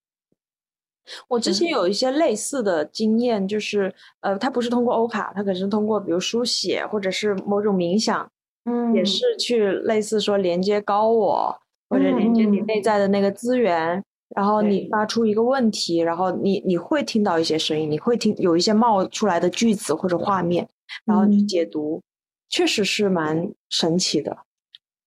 [1.27, 8.29] 我之前有一些类似的经验，就是呃，它不是通过欧卡，它可是通过比如书写或者是某种冥想，
[8.65, 11.55] 嗯，也是去类似说连接高我
[11.89, 14.03] 或者连接你内在的那个资源。
[14.33, 20.65] 然后你发出一个问题，然后你你会听到一些声音，你会听有一些冒出来的句子或者画面，
[21.03, 22.01] 然后去解读，
[22.47, 24.37] 确实是蛮神奇的。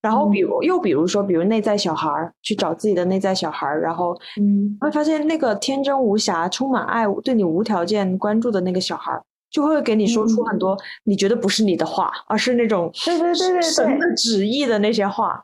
[0.05, 15.43] 然后比如又比如说，比如内在小孩儿去找自己的内在小孩儿，然后嗯，会发现那个天真无瑕、充满爱、对你无条件关注的那个小孩儿，就会给你说出很多你觉得不是你的话，而是那种对对对对神的旨意的那些话。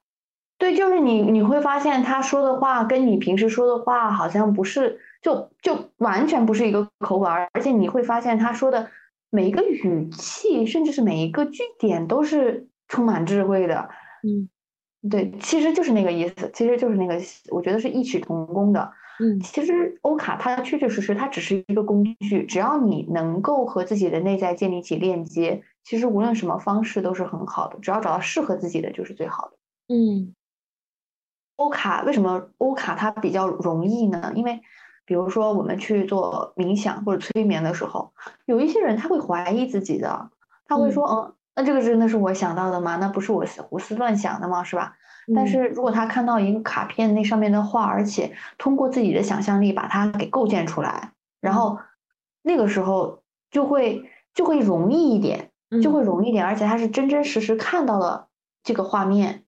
[0.58, 8.86] 对，就是你，你会发现他说的话跟你平时说的话好像不是，就就完全不是一个口吻，而且你会发现他说的
[9.30, 13.88] 每一个语气，甚至是每一个句点都是充满智慧的。
[14.22, 14.48] 嗯，
[15.10, 17.18] 对，其实就是那个意思，其实就是那个，
[17.50, 18.92] 我觉得是异曲同工的。
[19.18, 29.56] 嗯，其实欧卡它确确实实它只是一个工具，只要你能够和自己的内在建立起链接，其实无论什么方式都是很好的，只要找到适合自己的就是最好的。
[29.88, 30.34] 嗯。
[31.56, 34.32] 欧卡为什么欧卡它比较容易呢？
[34.34, 34.60] 因为，
[35.04, 38.12] 比如说我们去做冥想或者催眠的时候，
[38.46, 40.30] 有一些人他会怀疑自己的，
[40.66, 42.96] 他会说：“嗯，那这个真的是我想到的吗？
[42.96, 44.64] 那不是我胡思乱想的吗？
[44.64, 44.96] 是吧？”
[45.34, 51.78] 但是如果他看到一个卡片那上面的画，而且通过自己的想象力把它给构建出来，然后
[52.40, 55.50] 那个时候就会就会容易一点，
[55.82, 58.28] 就会容易一点，而且他是真真实实看到了
[58.64, 59.44] 这个画面。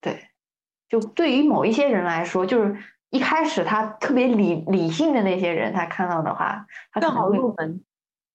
[0.00, 0.28] 对
[0.88, 2.76] 就对于某一些人来说，就是
[3.08, 7.82] 一开始他特别理理性的那些人，他看到的话，他更好入门。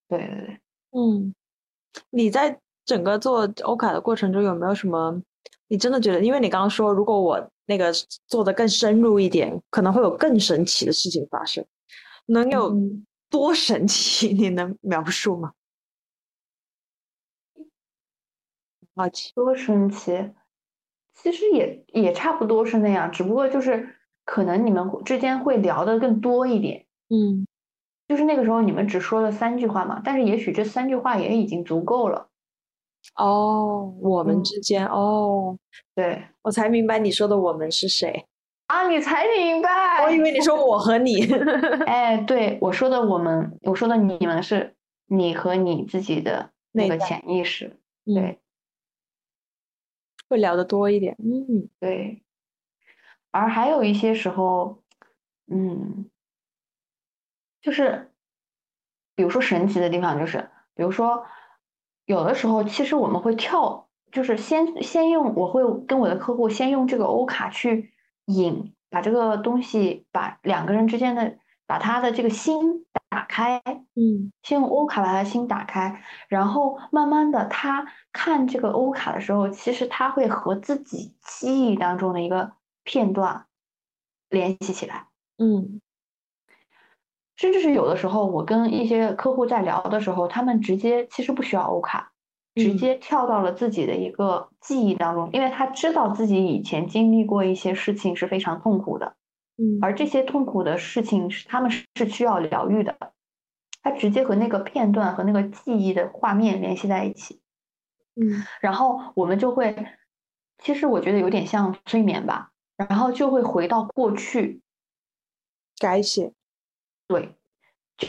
[0.10, 0.60] 对对对，
[0.92, 1.34] 嗯，
[2.10, 5.22] 你在整个做欧卡的过程中有没有什么？
[5.68, 7.92] 你真的觉得，因为你刚刚说，如果我那个
[8.28, 11.66] 做的更深入一点，可能会有更神奇的事情发生，
[12.28, 12.74] 能有
[13.30, 14.30] 多神奇？
[14.34, 15.52] 你能描述吗？
[18.96, 20.32] 好奇，多神奇。
[21.14, 27.46] 其实也也差不多是那样，只不过就是可能你们之间会聊的更多一点，嗯，
[28.08, 32.30] 就是那个时候你们只说了三句话嘛，但是也许这三句话也已经足够了。
[33.16, 35.58] 哦，我们之间哦，
[35.96, 38.26] 对我才明白你说的我们是谁
[38.68, 38.88] 啊？
[38.90, 40.04] 你才明白？
[40.04, 41.26] 我以为你说我和你。
[41.86, 44.76] 哎，对我说的我们，我说的你们是
[45.08, 48.40] 你和你自己的那个潜意识，对。
[50.30, 52.22] 会聊的多一点，嗯，对。
[53.32, 54.84] 而还有一些时候，
[55.50, 56.10] 嗯，
[57.68, 58.14] 就是
[59.14, 61.26] 比如说神奇的地方，就是比如说
[62.06, 67.92] 有的时候，其实我们会跳，就是先先用，我会跟我的客户先用这个欧卡去
[68.28, 72.86] 引，把这个东西，把两个人之间的，把他的这个心。
[73.10, 73.62] 打开，
[73.96, 82.52] 嗯，先用欧卡把他心打开，然后慢慢的，他看这个欧卡的时候，其实他会和自己记忆当中的一个
[82.84, 83.46] 片段
[84.30, 85.08] 联系起来，
[85.38, 85.80] 嗯，
[87.38, 92.12] 甚至是有的时候，我跟一些客户在聊的时候，他们直接其实不需要欧卡，
[92.56, 99.16] 直接跳到了自己的一个记忆当中，因为他知道自己以前经历过一些事情是非常痛苦的，
[99.58, 102.98] 嗯，而这些痛苦的事情是他们是需要疗愈的，
[103.84, 107.40] 他直接和那个片段和那个记忆的画面联系在一起，
[108.16, 109.76] 嗯，然后我们就会，
[110.58, 114.62] 其实我觉得有点像催眠吧，然后就会回到过去。
[115.80, 116.34] 改写，
[117.08, 117.36] 对，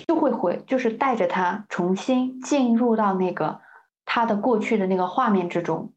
[0.07, 3.61] 就会回，就是带着他重新进入到那个
[4.05, 5.93] 他的过去的那个画面之中，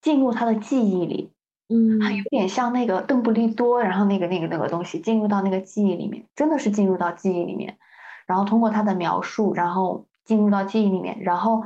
[0.00, 1.32] 进入他的记忆里，
[1.68, 7.78] 嗯，有点像那个邓布利多，然后那个那个那个东西进入到那个记忆里面，真的是进入到记忆里面，
[8.26, 11.64] 然后通过他的描述，然后进入到记忆里面，然后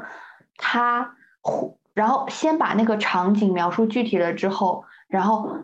[0.56, 1.14] 他，
[1.92, 5.58] 然后先把那个场景描述具体了之后，然后。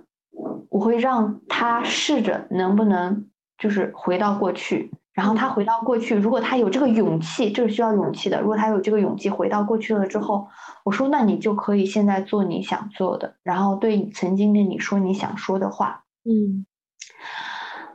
[0.70, 3.28] 我会让他试着能不能
[3.60, 8.40] 就是回到过去，然后他回到过去，如果他有这个勇气，这是需要勇气的。
[8.40, 10.48] 如果他有这个勇气回到过去了之后，
[10.82, 16.04] 我说那你就可以现在做你想做的，然后对曾经的你说你想说的话。
[16.24, 16.64] 嗯，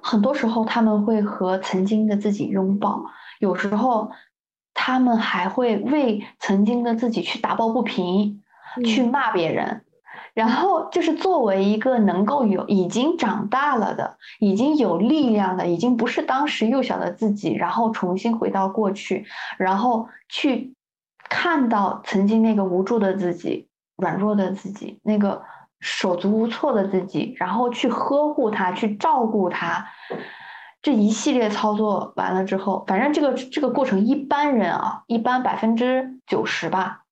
[0.01, 3.05] 很多时候他们会和曾经的自己拥抱，
[3.39, 4.11] 有时候
[4.75, 8.43] 他们还会为曾经的自己去打抱不平，
[8.85, 9.84] 去骂别人。
[10.35, 19.25] 然后就是作为一个能够有已经长大了的、已经有力量的、已经不是当时幼小的自己，然后重新回到过去，
[19.57, 20.75] 然后去
[21.29, 25.41] 看到曾经那个无助的自己、软弱的自己、那个
[25.79, 29.87] 手足无措的自己，然后去呵护他、去照顾他，
[30.81, 37.04] 这一系列操作完了之后，反正这个这个过程，一般人啊，一般百分之九十吧。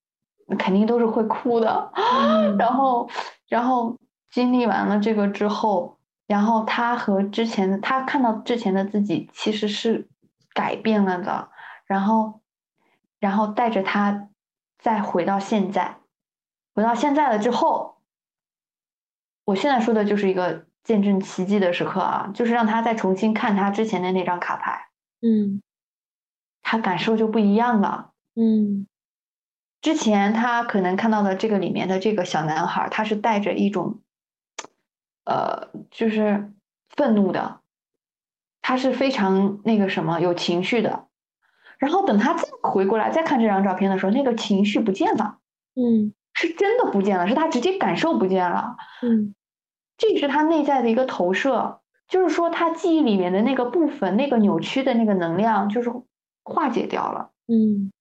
[0.58, 1.92] 肯定都是会哭的，
[2.58, 3.10] 然后，
[3.48, 3.98] 然后
[4.32, 10.08] 经历完了这个之后，然后他和之前的他看到之前的自己其实是
[10.54, 11.50] 改变了的，
[11.86, 12.42] 然后，
[13.20, 14.30] 然后带着他
[14.78, 15.98] 再回到现在，
[16.76, 17.98] 回到现在了之后，
[19.46, 24.88] 我现在说的就是一个见证奇迹的时刻啊，就是让他再重新看他之前的那张卡牌，
[25.22, 25.62] 嗯，
[26.62, 28.88] 他感受就不一样了，嗯。
[29.84, 34.00] 之前他可能看到的这个里面的这个小男孩，他是带着一种，
[35.26, 36.54] 呃，就是
[36.96, 37.60] 愤怒的，
[38.62, 41.08] 他是非常那个什么有情绪的。
[41.78, 45.40] 然后等他再回过来再看这张照片的时候，那个情绪不见了，
[45.76, 49.36] 嗯，是真的不见了，是他直接感受不见了，嗯，
[49.98, 55.92] 这是他内在的一个投射，就是说他记忆里面的那个部分，那个扭曲的那个能量，就是
[56.46, 57.93] 化解掉了，嗯。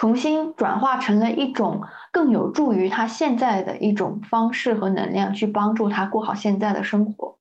[0.00, 7.36] 重新转化成了一种更有助于他现在的一种方式和能量，去帮助他过好现在的生活。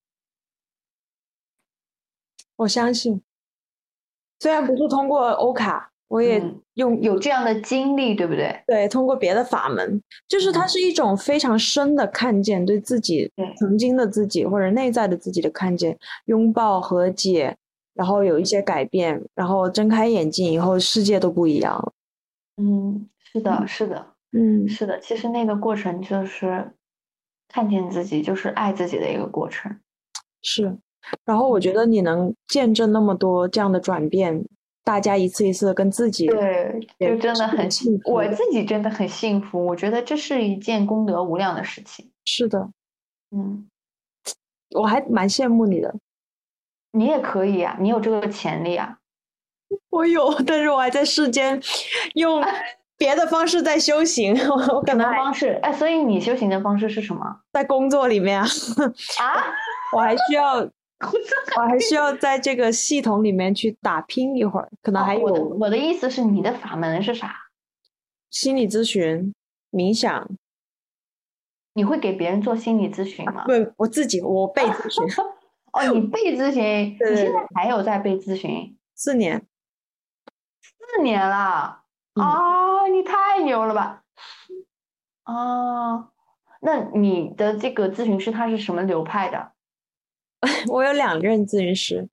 [2.58, 3.22] 我相信，
[4.42, 6.44] 虽然不是通过欧卡，我也
[6.74, 8.62] 用有这样的经历，对不对？
[8.68, 17.56] 对，通过别的法门，就是它是一种非常深的看见，对自己曾经的自己或者内在的自己的看见，拥抱和解，
[17.94, 21.94] 然后有一些改变，然后睁开眼睛以后，世界都不一样了。
[22.60, 25.00] 嗯，是的，是的，嗯，是的。
[25.00, 26.74] 其实那个过程就是
[27.48, 29.80] 看见自己，就是爱自己的一个过程。
[30.42, 30.78] 是，
[31.24, 34.46] 然后我觉得你能见证那么多这样的转变，
[34.84, 38.12] 大家一次一次跟自己，对，就真的很幸福。
[38.12, 42.12] 我自己真的很幸福，我觉得这是一件功德无量的事情。
[42.26, 42.70] 是的，
[43.32, 43.70] 嗯，
[44.76, 45.96] 我还蛮羡慕你的。
[46.92, 48.99] 你也可以啊，你有这个潜力啊。
[49.92, 51.60] 我有，但是我还在世间
[52.16, 52.44] 用
[52.98, 54.36] 别的方式在修行。
[54.74, 57.42] 我可能方式哎，所以你修行的方式是什么？
[57.52, 58.46] 在工作里面啊？
[59.20, 59.46] 啊？
[59.96, 64.70] 我还需要，我还需要在这个系统里面去打拼一会儿。
[64.84, 67.34] 可能还有我的意思是，你的法门是啥？
[68.30, 69.34] 心理咨询、
[69.72, 70.30] 冥想。
[71.74, 73.46] 你会给别人做心理咨询吗？
[73.46, 75.04] 不，我自己我被咨询。
[75.72, 76.98] 哦，你被咨询？
[77.10, 78.78] 你现在还有在被咨询？
[78.96, 79.42] 四年。
[80.96, 81.82] 四年了
[82.16, 82.88] 啊！
[82.92, 84.04] 你太牛了吧！
[85.26, 86.10] 哦，
[86.62, 89.52] 那你的这个咨询师他是什么流派的？
[90.68, 92.10] 我有两任咨询师，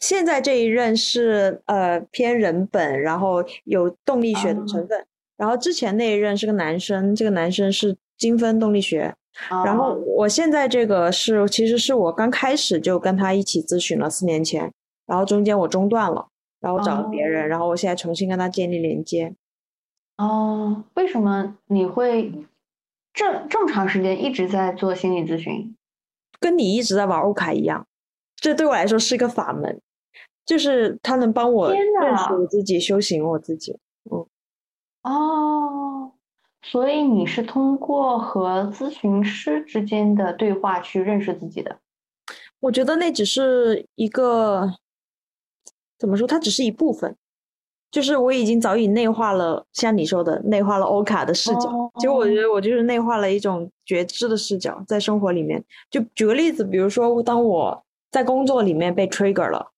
[0.00, 5.06] 现在这一任是呃偏人本，然后有动力学的成分。
[5.36, 9.14] 然后之前那一任是个男生，这个男生是精分动力学。
[9.48, 14.72] 然后我现在这个是其实是我刚开始就跟他一起咨询了四年前，
[15.06, 16.28] 然后中间我中断了。
[16.60, 19.34] 然后找了别人，然后我现在重新跟他建立连接。
[20.16, 22.32] 哦，为什么你会
[23.12, 25.74] 这这么长时间一直在做心理咨询？
[26.40, 27.86] 跟你一直在玩欧卡一样，
[28.36, 29.80] 这对我来说是一个法门，
[30.44, 33.78] 就是它能帮我认识我自己，修行我自己。
[34.10, 34.26] 嗯
[35.02, 36.12] 哦，
[36.62, 41.78] 所以你是通过和咨询师之间的对话去认识自己的。
[42.60, 44.74] 我觉得那只是一个
[45.98, 47.16] 怎么说，它只是一部分。
[47.90, 51.90] 就是我已经早已内化了，像你说的，内化了欧卡的视角。
[51.96, 55.64] 其实我觉得我就是内化了一种觉知的视角，在生活里面。
[55.90, 59.70] 就举个例子，比如说，当我在工作里面被 trigger 了，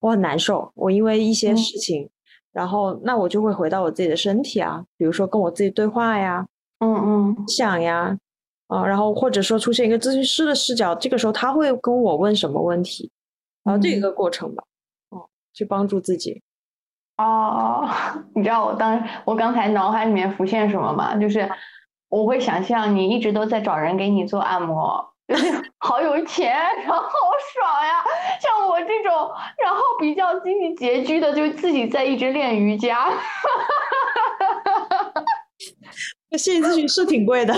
[0.00, 2.08] 我很难受，我因为一些嗯事情，
[2.50, 6.46] 然后那我就会回到我自己的身体啊，比如说跟我自己对话呀，
[6.78, 8.16] 嗯嗯想呀，
[8.68, 13.10] 啊，然后或者说出现一个咨询师的视角，这个时候他会跟我问什么问题，
[13.64, 14.66] 然后这嗯个过程吧，哦，
[15.54, 16.42] 去帮助自己。
[17.16, 17.88] 哦，
[18.34, 21.16] 你知道我当我刚才脑海里面浮现什么吗？
[21.16, 21.48] 就是
[22.08, 25.46] 我会想象你一直都在找人给你做按摩，就是
[25.78, 28.04] 好有钱，然后好爽呀。
[28.40, 29.30] 像我这种，
[29.62, 33.08] 然后比较经济拮据的，就自己在一直练瑜伽。
[36.36, 37.54] 心理咨询是挺贵的，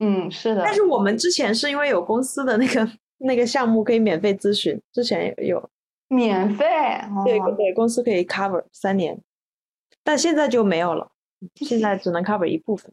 [0.00, 0.62] 嗯，是的。
[0.62, 2.86] 但是我们之前是因为有公司的那个
[3.16, 5.58] 那个项目可以免费咨询，之前有
[6.12, 6.66] 免费，
[7.24, 9.20] 对哦对公司可以 cover 三年，
[10.04, 11.10] 但现在就没有了，
[11.56, 12.92] 现在只能 cover 一部分。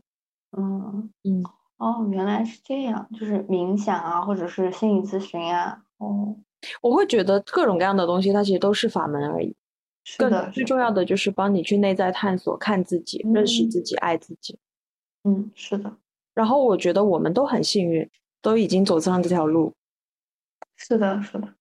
[0.58, 1.44] 嗯嗯，
[1.78, 5.84] 哦，原来是这样，就是冥想啊，或者是心理咨询啊。
[5.98, 6.36] 哦，
[6.82, 9.56] 我会觉得各种各样的东西，它其实都是法门而已。
[10.18, 14.58] 更是的，最重要的就是帮你去内在探索、看自己、认识嗯自己、爱自己。
[15.24, 15.98] 嗯，是的，
[16.34, 18.10] 然后我觉得我们都很幸运，
[18.42, 19.74] 都已经走上这条路。
[20.78, 21.54] 是的，是的。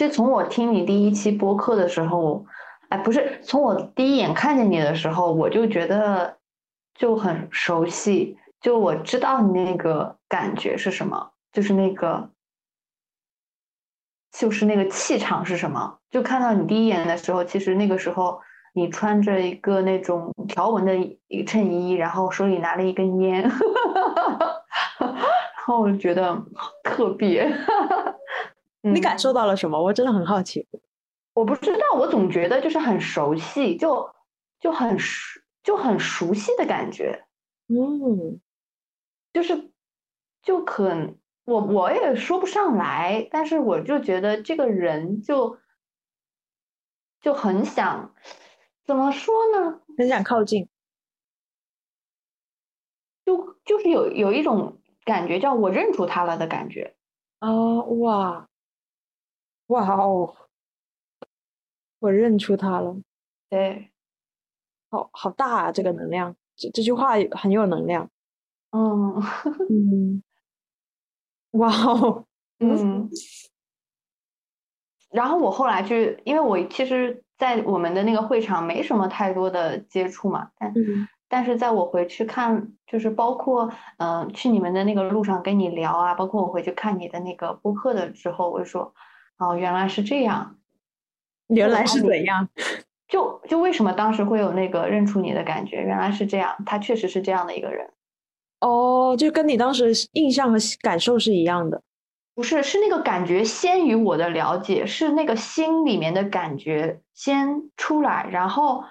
[0.00, 2.46] 其实从我听你第一期播客的时候，
[2.88, 6.38] 哎，不是，从我第一眼看见你的时候，我就觉得
[6.94, 12.30] 就很熟悉，就我知道你那个感觉是什么，就是那个，
[14.32, 15.98] 就是那个气场是什么。
[16.10, 18.40] 就看到你第一眼的时候，其实那个时候
[18.72, 20.96] 你穿着一个那种条纹的
[21.28, 23.42] 一衬衣，然后手里拿了一根烟，
[24.98, 26.42] 然后我就觉得
[26.84, 27.54] 特别。
[28.82, 29.82] 你感嗯受到了什么？
[29.82, 30.66] 我真的很好奇。
[31.32, 34.12] 我不知道，我总觉得就是很熟悉，就
[34.58, 37.24] 就很熟，就很熟悉的感觉，
[37.68, 38.40] 嗯，
[39.32, 39.70] 就是
[40.42, 41.14] 就可
[41.44, 45.58] 我我也说不上来，但是我就觉得这个人就
[47.20, 48.14] 就很想
[48.84, 49.80] 怎么说呢？
[49.96, 50.68] 很想靠近。
[53.24, 56.96] 就就是有有一种感觉叫我认出他了的感觉。
[57.38, 58.49] 哦，哇，
[59.70, 60.34] 哇哦，
[62.00, 62.96] 我认出他了，
[63.48, 63.90] 对，
[64.90, 65.70] 好好大啊！
[65.72, 68.10] 这个能量，这这句话很有能量。
[68.72, 69.14] 嗯
[69.70, 70.22] 嗯，
[71.52, 72.24] 哇哦，
[72.58, 73.08] 嗯。
[75.10, 88.92] 然后我后来去，因为我其实，在我们的那个会场没什么太多的接触嘛，但嗯但是在我回去看，就是包括嗯、呃去你们的那个路上跟你聊啊，包括我回去看你的那个播客的时候，我就说，
[89.40, 90.56] 哦，原来是这样，
[91.48, 92.48] 原来是我怎样？
[93.08, 97.90] 就就为什么当时会有那个认出你的感觉，原来是这样，他确实是这样的一个人，
[98.60, 101.82] 哦，就跟你当时印象和感受是一样的。
[102.34, 108.84] 不是是那个感觉先于我的了解，是那个心里面的感觉先出来，然后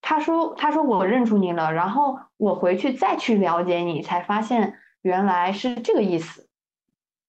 [0.00, 6.48] 他说他说我认出你了，然后我回去再去了解你，才发现原来是这个意思，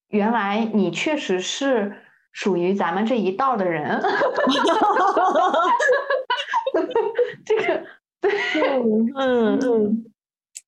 [0.08, 2.02] 原来你确实是
[2.32, 4.00] 属于咱们这一道的人，
[7.46, 7.84] 这个
[8.22, 10.06] 嗯 嗯嗯，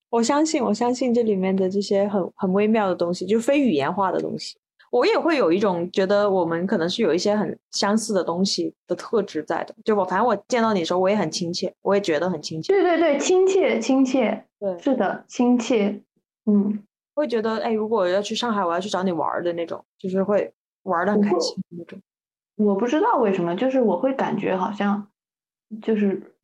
[0.09, 4.57] 我相信，我相信这里面的这些很很微妙的东西，就非语言化的东西，
[4.91, 9.73] 我也会有一种觉得我们可能是有一些很相似的东西的特质在的。
[9.85, 16.01] 就我反正我见到你的时候，我也很亲切，我也觉得很亲切，对对对，亲切亲切，对，是的，亲切，
[16.45, 16.83] 嗯。
[17.13, 20.51] 会觉得哎，如果我要去上海，我要去找你玩儿的那种，就是会
[20.83, 22.01] 玩的很开心的那种。
[22.55, 25.11] 我不知道为什么，就是我会感觉好像，
[25.81, 26.35] 就是，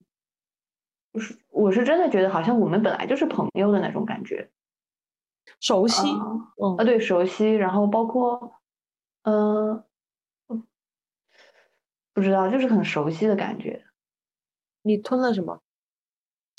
[1.11, 4.49] 不是我是真的觉得好像我们本来就是朋友的那种感觉
[5.59, 8.59] 熟悉，啊嗯啊，对，熟悉，然后包括，
[9.23, 9.83] 嗯、
[10.47, 10.63] 呃，
[12.13, 13.85] 不知道，就是很熟悉的感觉。
[14.81, 15.61] 你吞了什么？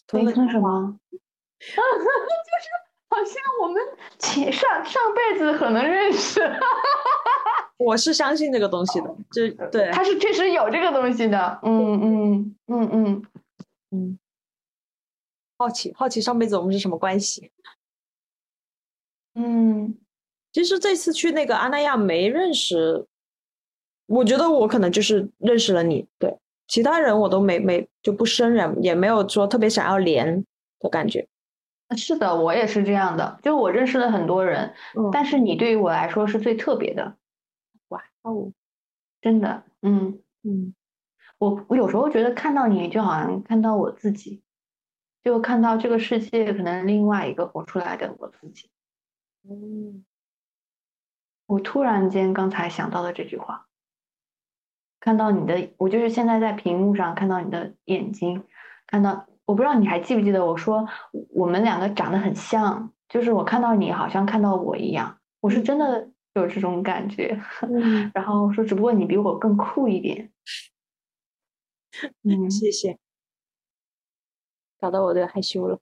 [0.07, 0.99] 吞了什么？
[1.59, 2.69] 就是
[3.11, 3.83] 好像我们
[4.19, 6.41] 前上上辈子可能认识，
[7.79, 11.59] 我是相信这个东西的，就对，他是确实有这个东西的。
[11.63, 13.23] 嗯嗯嗯嗯。
[13.91, 14.19] 嗯，
[15.57, 17.51] 好奇好奇上辈子我们是什么关系？
[19.35, 19.97] 嗯
[20.53, 23.07] 其实这次去那个阿那亚没认识
[24.07, 30.45] 我觉得我可能就是认识了你，对其他人我都没没就不生人，也没有说特别想要连
[30.81, 31.27] 的感觉。
[31.97, 37.18] 是的，我也是这样的，就我认识了很多人，嗯但是你对于我来说是最特别的，哇
[38.23, 38.53] 哦，
[39.21, 40.21] 真的，嗯。
[40.45, 40.75] 嗯
[41.39, 44.43] 我我有时候觉得看到你就好像看到我自己，
[45.23, 48.71] 就看到这个世界可能另外一个活出来的我自己。
[49.49, 50.05] 嗯
[51.47, 53.69] 我突然间刚才想到了这句话，
[54.99, 58.45] 看到你的，我就是现在在屏幕上看到你的眼睛，
[58.87, 60.89] 看到我不知道你还记不记得我说
[61.31, 67.39] 我们两个长得很像，就是我看到你好像看到我一样，我是真的有这种感觉。
[67.63, 70.31] 嗯，然后说，只不过你比我更酷一点。
[72.25, 72.99] 嗯，谢谢，
[74.81, 75.79] 搞得我都害羞了。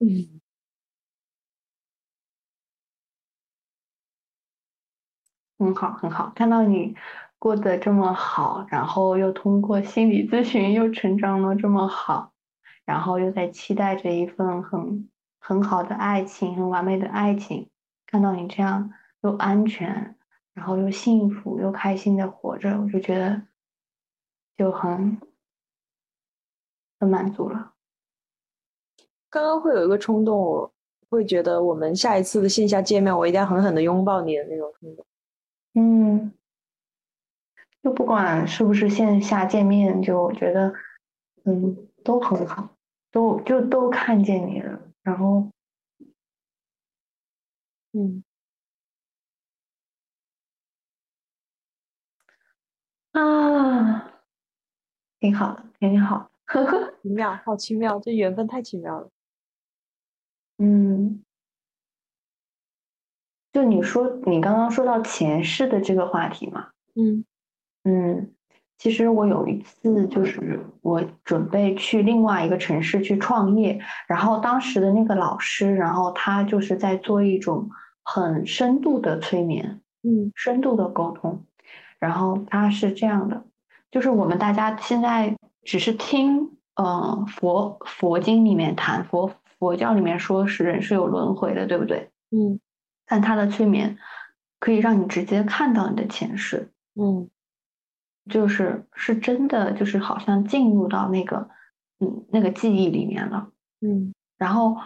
[0.00, 0.40] 嗯
[5.60, 6.94] 很好，很好，看到你
[7.38, 12.32] 过得这么好，然后又通过心理咨询又成长了这么好，
[12.90, 17.70] 然后又在期待着一份很很好的爱情，很完美的爱情。
[18.04, 20.16] 看到你这样又安全，
[20.54, 23.40] 然后又幸福又开心的活着，我就觉得
[24.56, 25.20] 就很
[26.98, 27.74] 很满足了。
[29.28, 30.72] 刚刚会有一个冲动，我
[31.08, 35.06] 会觉得我们下一次的线下见面，我一定要狠狠的拥抱你的那种冲动。
[35.74, 36.32] 嗯，
[37.84, 40.74] 就不管是不是线下见面，就我觉得，
[41.44, 42.68] 嗯，都很好，
[43.12, 45.50] 都就都看见你了，然后
[47.94, 48.22] 嗯。
[53.12, 54.22] 啊，
[55.20, 59.10] 挺好的，挺好的，呵呵，奇妙，好奇妙，这缘分太奇妙了。
[60.58, 61.24] 嗯，
[63.52, 67.24] 就你说你刚刚说到前世的这个话题嘛，嗯。
[67.84, 68.34] 嗯，
[68.80, 73.78] 其实我有一次就是我准备去另外一个城市去创业，
[74.08, 77.68] 然后当时的那个老师，然后他就是在做一种
[78.02, 81.44] 很深度的催眠，嗯深度的沟通，
[81.98, 83.44] 然后他是这样的，
[83.90, 92.08] 就是我们大家现在只是听，呃，佛佛经里面谈佛佛教里面说是人是有轮回的，对不对？
[92.30, 92.58] 嗯
[93.06, 93.98] 但他的催眠
[94.58, 97.28] 可以让你直接看到你的前世，嗯
[98.28, 101.48] 就是是真的，就是好像进入到那个
[102.00, 103.48] 嗯那个记忆里面了。
[103.80, 104.76] 嗯然后，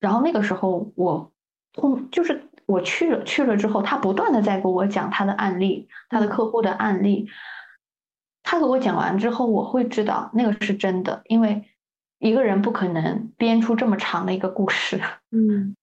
[0.00, 1.30] 然后那个时候我
[1.72, 7.28] 通就是我去了去了之后，他不断的在给我讲他的案例，他的嗯客户的案例。
[8.42, 11.64] 他给我讲完之后，我会知道那个是真的，因为
[12.18, 14.98] 一个人不可能编出这么长的一个故事。
[15.30, 15.76] 嗯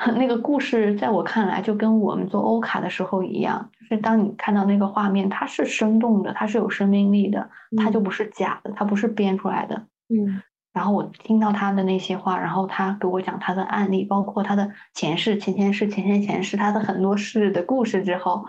[0.16, 9.86] 那个故事在我看来就跟我们做欧卡的时候一样，就是当你看到那个画面，它是生动的，它是有生命力的，它就不是假的，它不是编出来的。
[10.08, 10.42] 嗯。
[10.72, 18.46] 然后我听到他的那些话，然后他给我讲他的案例，包括他的前世、前前世、前前前世，他的很多事的故事之后，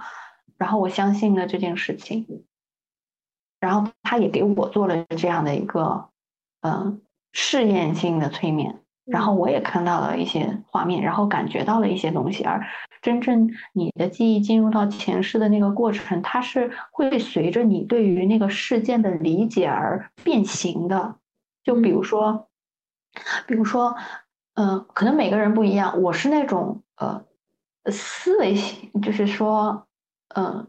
[0.55, 2.45] 然后我相信了这件事情，
[3.59, 6.09] 然后他也给我做了这样的一个
[6.61, 6.95] 呃
[7.33, 8.79] 试验性的催眠，
[9.11, 12.65] 然后我也看到了一些画面，然后感觉到了一些东西，而
[13.01, 21.15] 真正你的记忆进入到前世的那个过程，它是会随着你对于那个事件的理解而变形的。
[21.63, 22.47] 就比如说，
[23.47, 23.95] 比如说，
[24.53, 26.01] 嗯、可能每个人不一样。
[26.01, 27.23] 我是那种呃
[27.91, 29.87] 思维型，就是说，
[30.29, 30.67] 呃，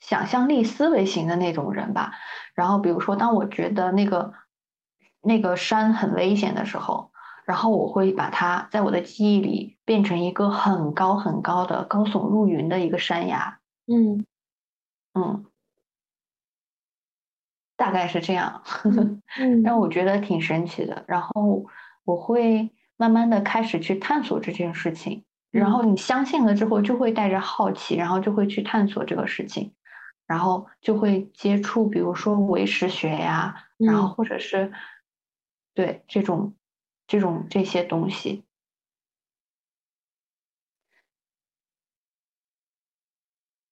[0.00, 2.12] 想象力思维型的那种人吧。
[2.54, 4.32] 然后比如说，当我觉得那个
[5.22, 7.10] 那个山很危险的时候，
[7.44, 13.58] 然后我会把它在我的记忆里变成一个很高很高的高耸入云的一个山崖。
[13.86, 14.24] 嗯
[15.14, 15.44] 嗯，
[17.76, 18.62] 大概是这样。
[19.38, 21.04] 嗯 让我觉得挺神奇的。
[21.06, 21.64] 然后
[22.04, 29.72] 我会慢慢的开始去探索这件事情，然后你相信了之后，就会带着好奇，然后就会去探索这个事情，
[30.26, 34.72] 然后就会接触，比如说唯识学呀，然后嗯或者是
[35.74, 36.54] 对这种
[37.06, 38.44] 这种这些东西。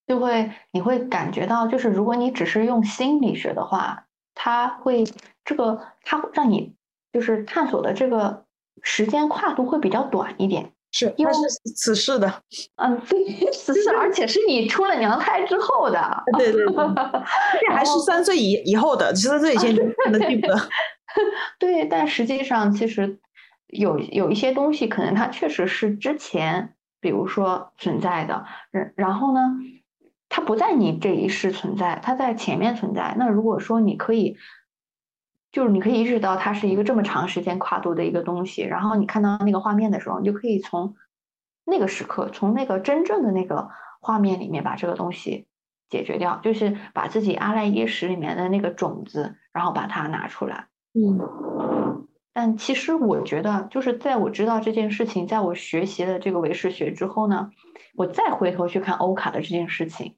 [0.05, 4.05] 就会你会感觉到，就是如果你只是用心理学的话，
[4.35, 5.05] 它会
[5.45, 6.75] 这个它会让你
[7.13, 8.45] 就是探索的这个
[8.81, 10.73] 时间跨度会比较短一点。
[10.91, 11.39] 是，因为是
[11.75, 12.43] 此事的。
[12.75, 16.23] 嗯，对，此事，而且是你出了娘胎之后的。
[16.37, 19.73] 对对对， 而且还是三岁以以后的，十三岁以前
[20.11, 20.69] 能记不得。
[21.57, 23.17] 对，但实际上其实
[23.73, 29.41] 有有一些东西可能它确实是之前，比如说存在的，然然后呢，
[30.29, 33.15] 它不在你这一世存在，它在前面存在。
[33.17, 34.37] 那如果说你可以，
[35.51, 40.95] 就是你可以意识到它是一个这么长时间跨度的一个东西，然后你看到那个画面的时候，你就可以从
[41.65, 43.69] 那个时刻，从那个真正的那个
[43.99, 45.47] 画面里面把这个东西
[45.89, 50.67] 解决掉，就是把自己阿赖耶识里面的那个种子，然后把它拿出来。
[50.93, 51.92] 嗯。
[52.33, 57.51] 但其实我觉得，就是在我知道这件事情，在我学习了这个唯识学之后呢，
[57.95, 60.15] 我再回头去看欧卡的这件事情，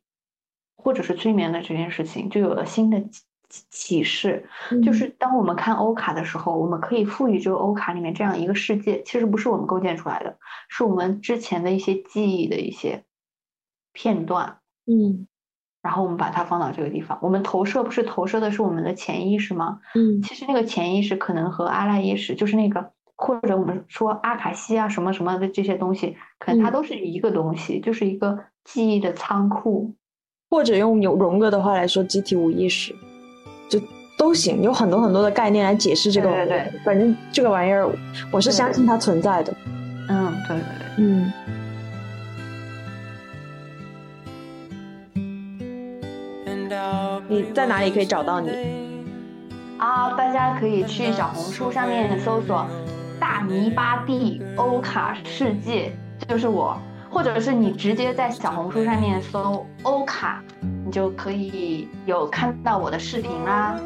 [0.78, 3.02] 或者是催眠的这件事情，就有了新的
[3.50, 4.48] 启启示。
[4.82, 10.38] 就是当我们看欧卡的时候，我们可以赋予这个欧卡里面这样一个世界，其实不是我们构建出来的，
[10.70, 13.04] 是我们之前的一些记忆的一些
[13.92, 14.60] 片段。
[14.86, 15.28] 嗯。
[15.86, 19.78] 然后我们把它放到这个地方，我们投射不是投射的是我们的潜意识吗？
[19.94, 29.94] 嗯，其实那个潜意识可能和阿赖耶识，就是那个或者我们说阿卡西啊什么什么的这些东西，可能它都是一个东西，就是一个记忆的仓库，
[30.50, 32.92] 或者用有荣格的话来说，集体无意识，
[33.70, 33.80] 就
[34.18, 36.32] 都行，有很多很多的概念来解释这个。
[36.32, 37.88] 对对，反正这个玩意儿，
[38.32, 39.54] 我是相信它存在的。
[40.10, 41.32] 嗯，对对对，嗯。
[47.28, 48.50] 你在哪里可以找到你？
[49.78, 52.66] 啊，大家可以去小红书上面搜索
[53.20, 55.92] “大泥巴地欧卡世界”，
[56.28, 56.78] 就是我，
[57.10, 60.42] 或者是你直接在小红书上面搜“欧卡”，
[60.86, 63.78] 你就可以有看到我的视频啦。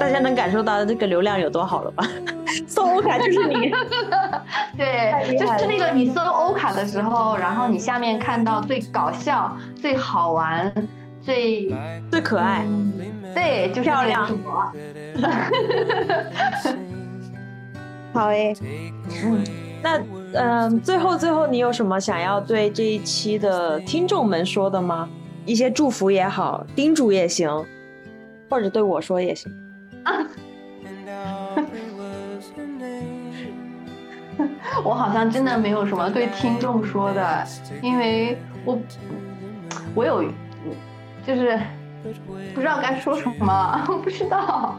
[0.00, 2.06] 大家能感受到这个流量有多好了吧？
[2.66, 3.70] 搜欧卡就是你，
[4.76, 10.72] 对，就是那个你搜欧卡的时候，然后你下面看到最搞笑、最好玩。
[11.28, 11.68] 最
[12.10, 12.64] 最可爱，
[13.34, 14.24] 对，就是漂亮。
[18.14, 19.44] 好诶，嗯，
[19.82, 20.00] 那
[20.32, 25.06] 嗯，最后最后，你有什么想要对这一期的听众们说的吗？
[25.44, 27.62] 一些祝福也好，叮嘱也行，
[28.48, 29.52] 或者对我说也行。
[34.82, 37.46] 我好像真的没有什么对听众说的，
[37.82, 38.78] 因为我
[39.94, 40.24] 我有。
[41.28, 41.60] 就是
[42.54, 44.78] 不知道该说什么， 不知道。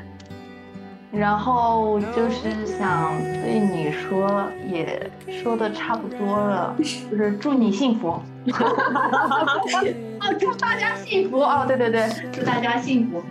[1.12, 5.10] 然后就是想对你说，也
[5.42, 6.84] 说的差不多了， 就
[7.16, 8.08] 是祝你幸福。
[8.46, 11.64] 哦，祝大家幸福哦！
[11.66, 13.22] 对对对，祝大家幸福。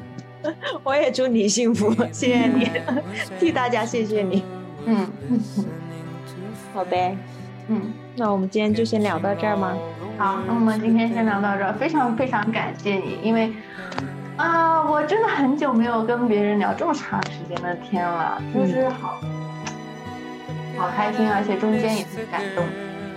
[0.83, 2.69] 我也祝你幸福，谢谢你，
[3.39, 4.43] 替大家谢谢你。
[4.85, 5.07] 嗯，
[6.75, 7.17] 好呗。
[7.69, 7.81] 嗯，
[8.15, 9.75] 那我们今天就先聊到这儿吗？
[10.19, 13.53] 好，那我们今天先聊到这儿，非常非常感谢你，因为
[14.35, 19.21] 啊，我真的很久没有跟别人聊这么长时间的天了，就是好，
[20.77, 22.65] 好开心，而且中间也很感动。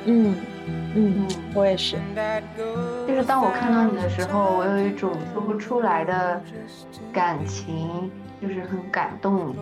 [0.04, 0.36] 嗯
[0.94, 1.96] 嗯嗯，我也是。
[3.08, 6.40] 就是当我看到你的时候，我有一种说不出来的
[7.12, 9.52] 感情，就是很感动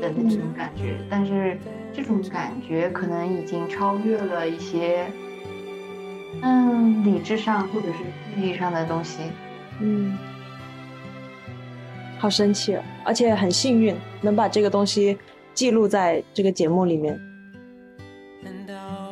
[0.00, 1.56] 的那种感觉，但是
[1.94, 5.06] 这种感觉可能已经超越了一些。
[6.42, 9.18] 嗯，理智上或者是意义上的东西，
[9.80, 10.16] 嗯，
[12.18, 15.18] 好生气，而且很幸运能把这个东西
[15.54, 17.20] 记录在这个节目里面。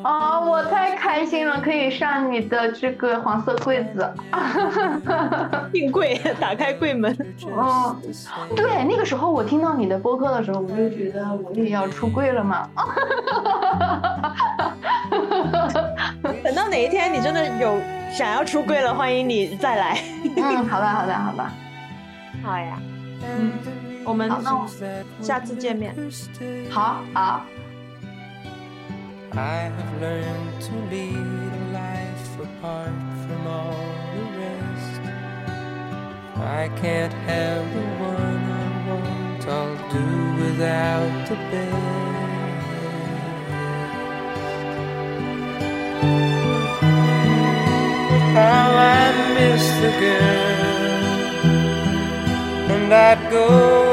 [0.03, 4.09] 啊，我太开心了，可以上你的这个黄色柜子，
[5.73, 7.13] 订柜， 打开柜门。
[7.57, 7.97] 哦，
[8.55, 12.71] 对，那个时候我听到你的播客的时候，我就觉得我也要出柜了嘛。
[16.77, 17.81] 哪一天你真的有
[18.13, 19.99] 想要出柜了，欢迎你再来。
[20.37, 21.51] 嗯，好吧，好的，好吧，
[22.45, 22.79] 好呀。
[23.23, 23.51] 嗯，
[24.05, 24.31] 我们
[25.23, 25.97] 下次见面。
[26.71, 27.47] 好好。
[29.33, 32.93] I have learned to lead a life apart
[33.25, 33.73] from all
[34.13, 35.01] the rest.
[36.39, 40.05] I can't have the one I want, I'll do
[40.45, 41.97] without the best.
[48.39, 48.69] How
[49.01, 49.05] I
[49.35, 50.61] miss the girl,
[52.75, 53.47] and I'd go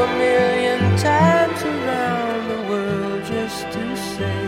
[0.04, 3.84] a million times around the world just to
[4.16, 4.42] say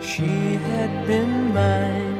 [0.00, 2.19] she had been mine.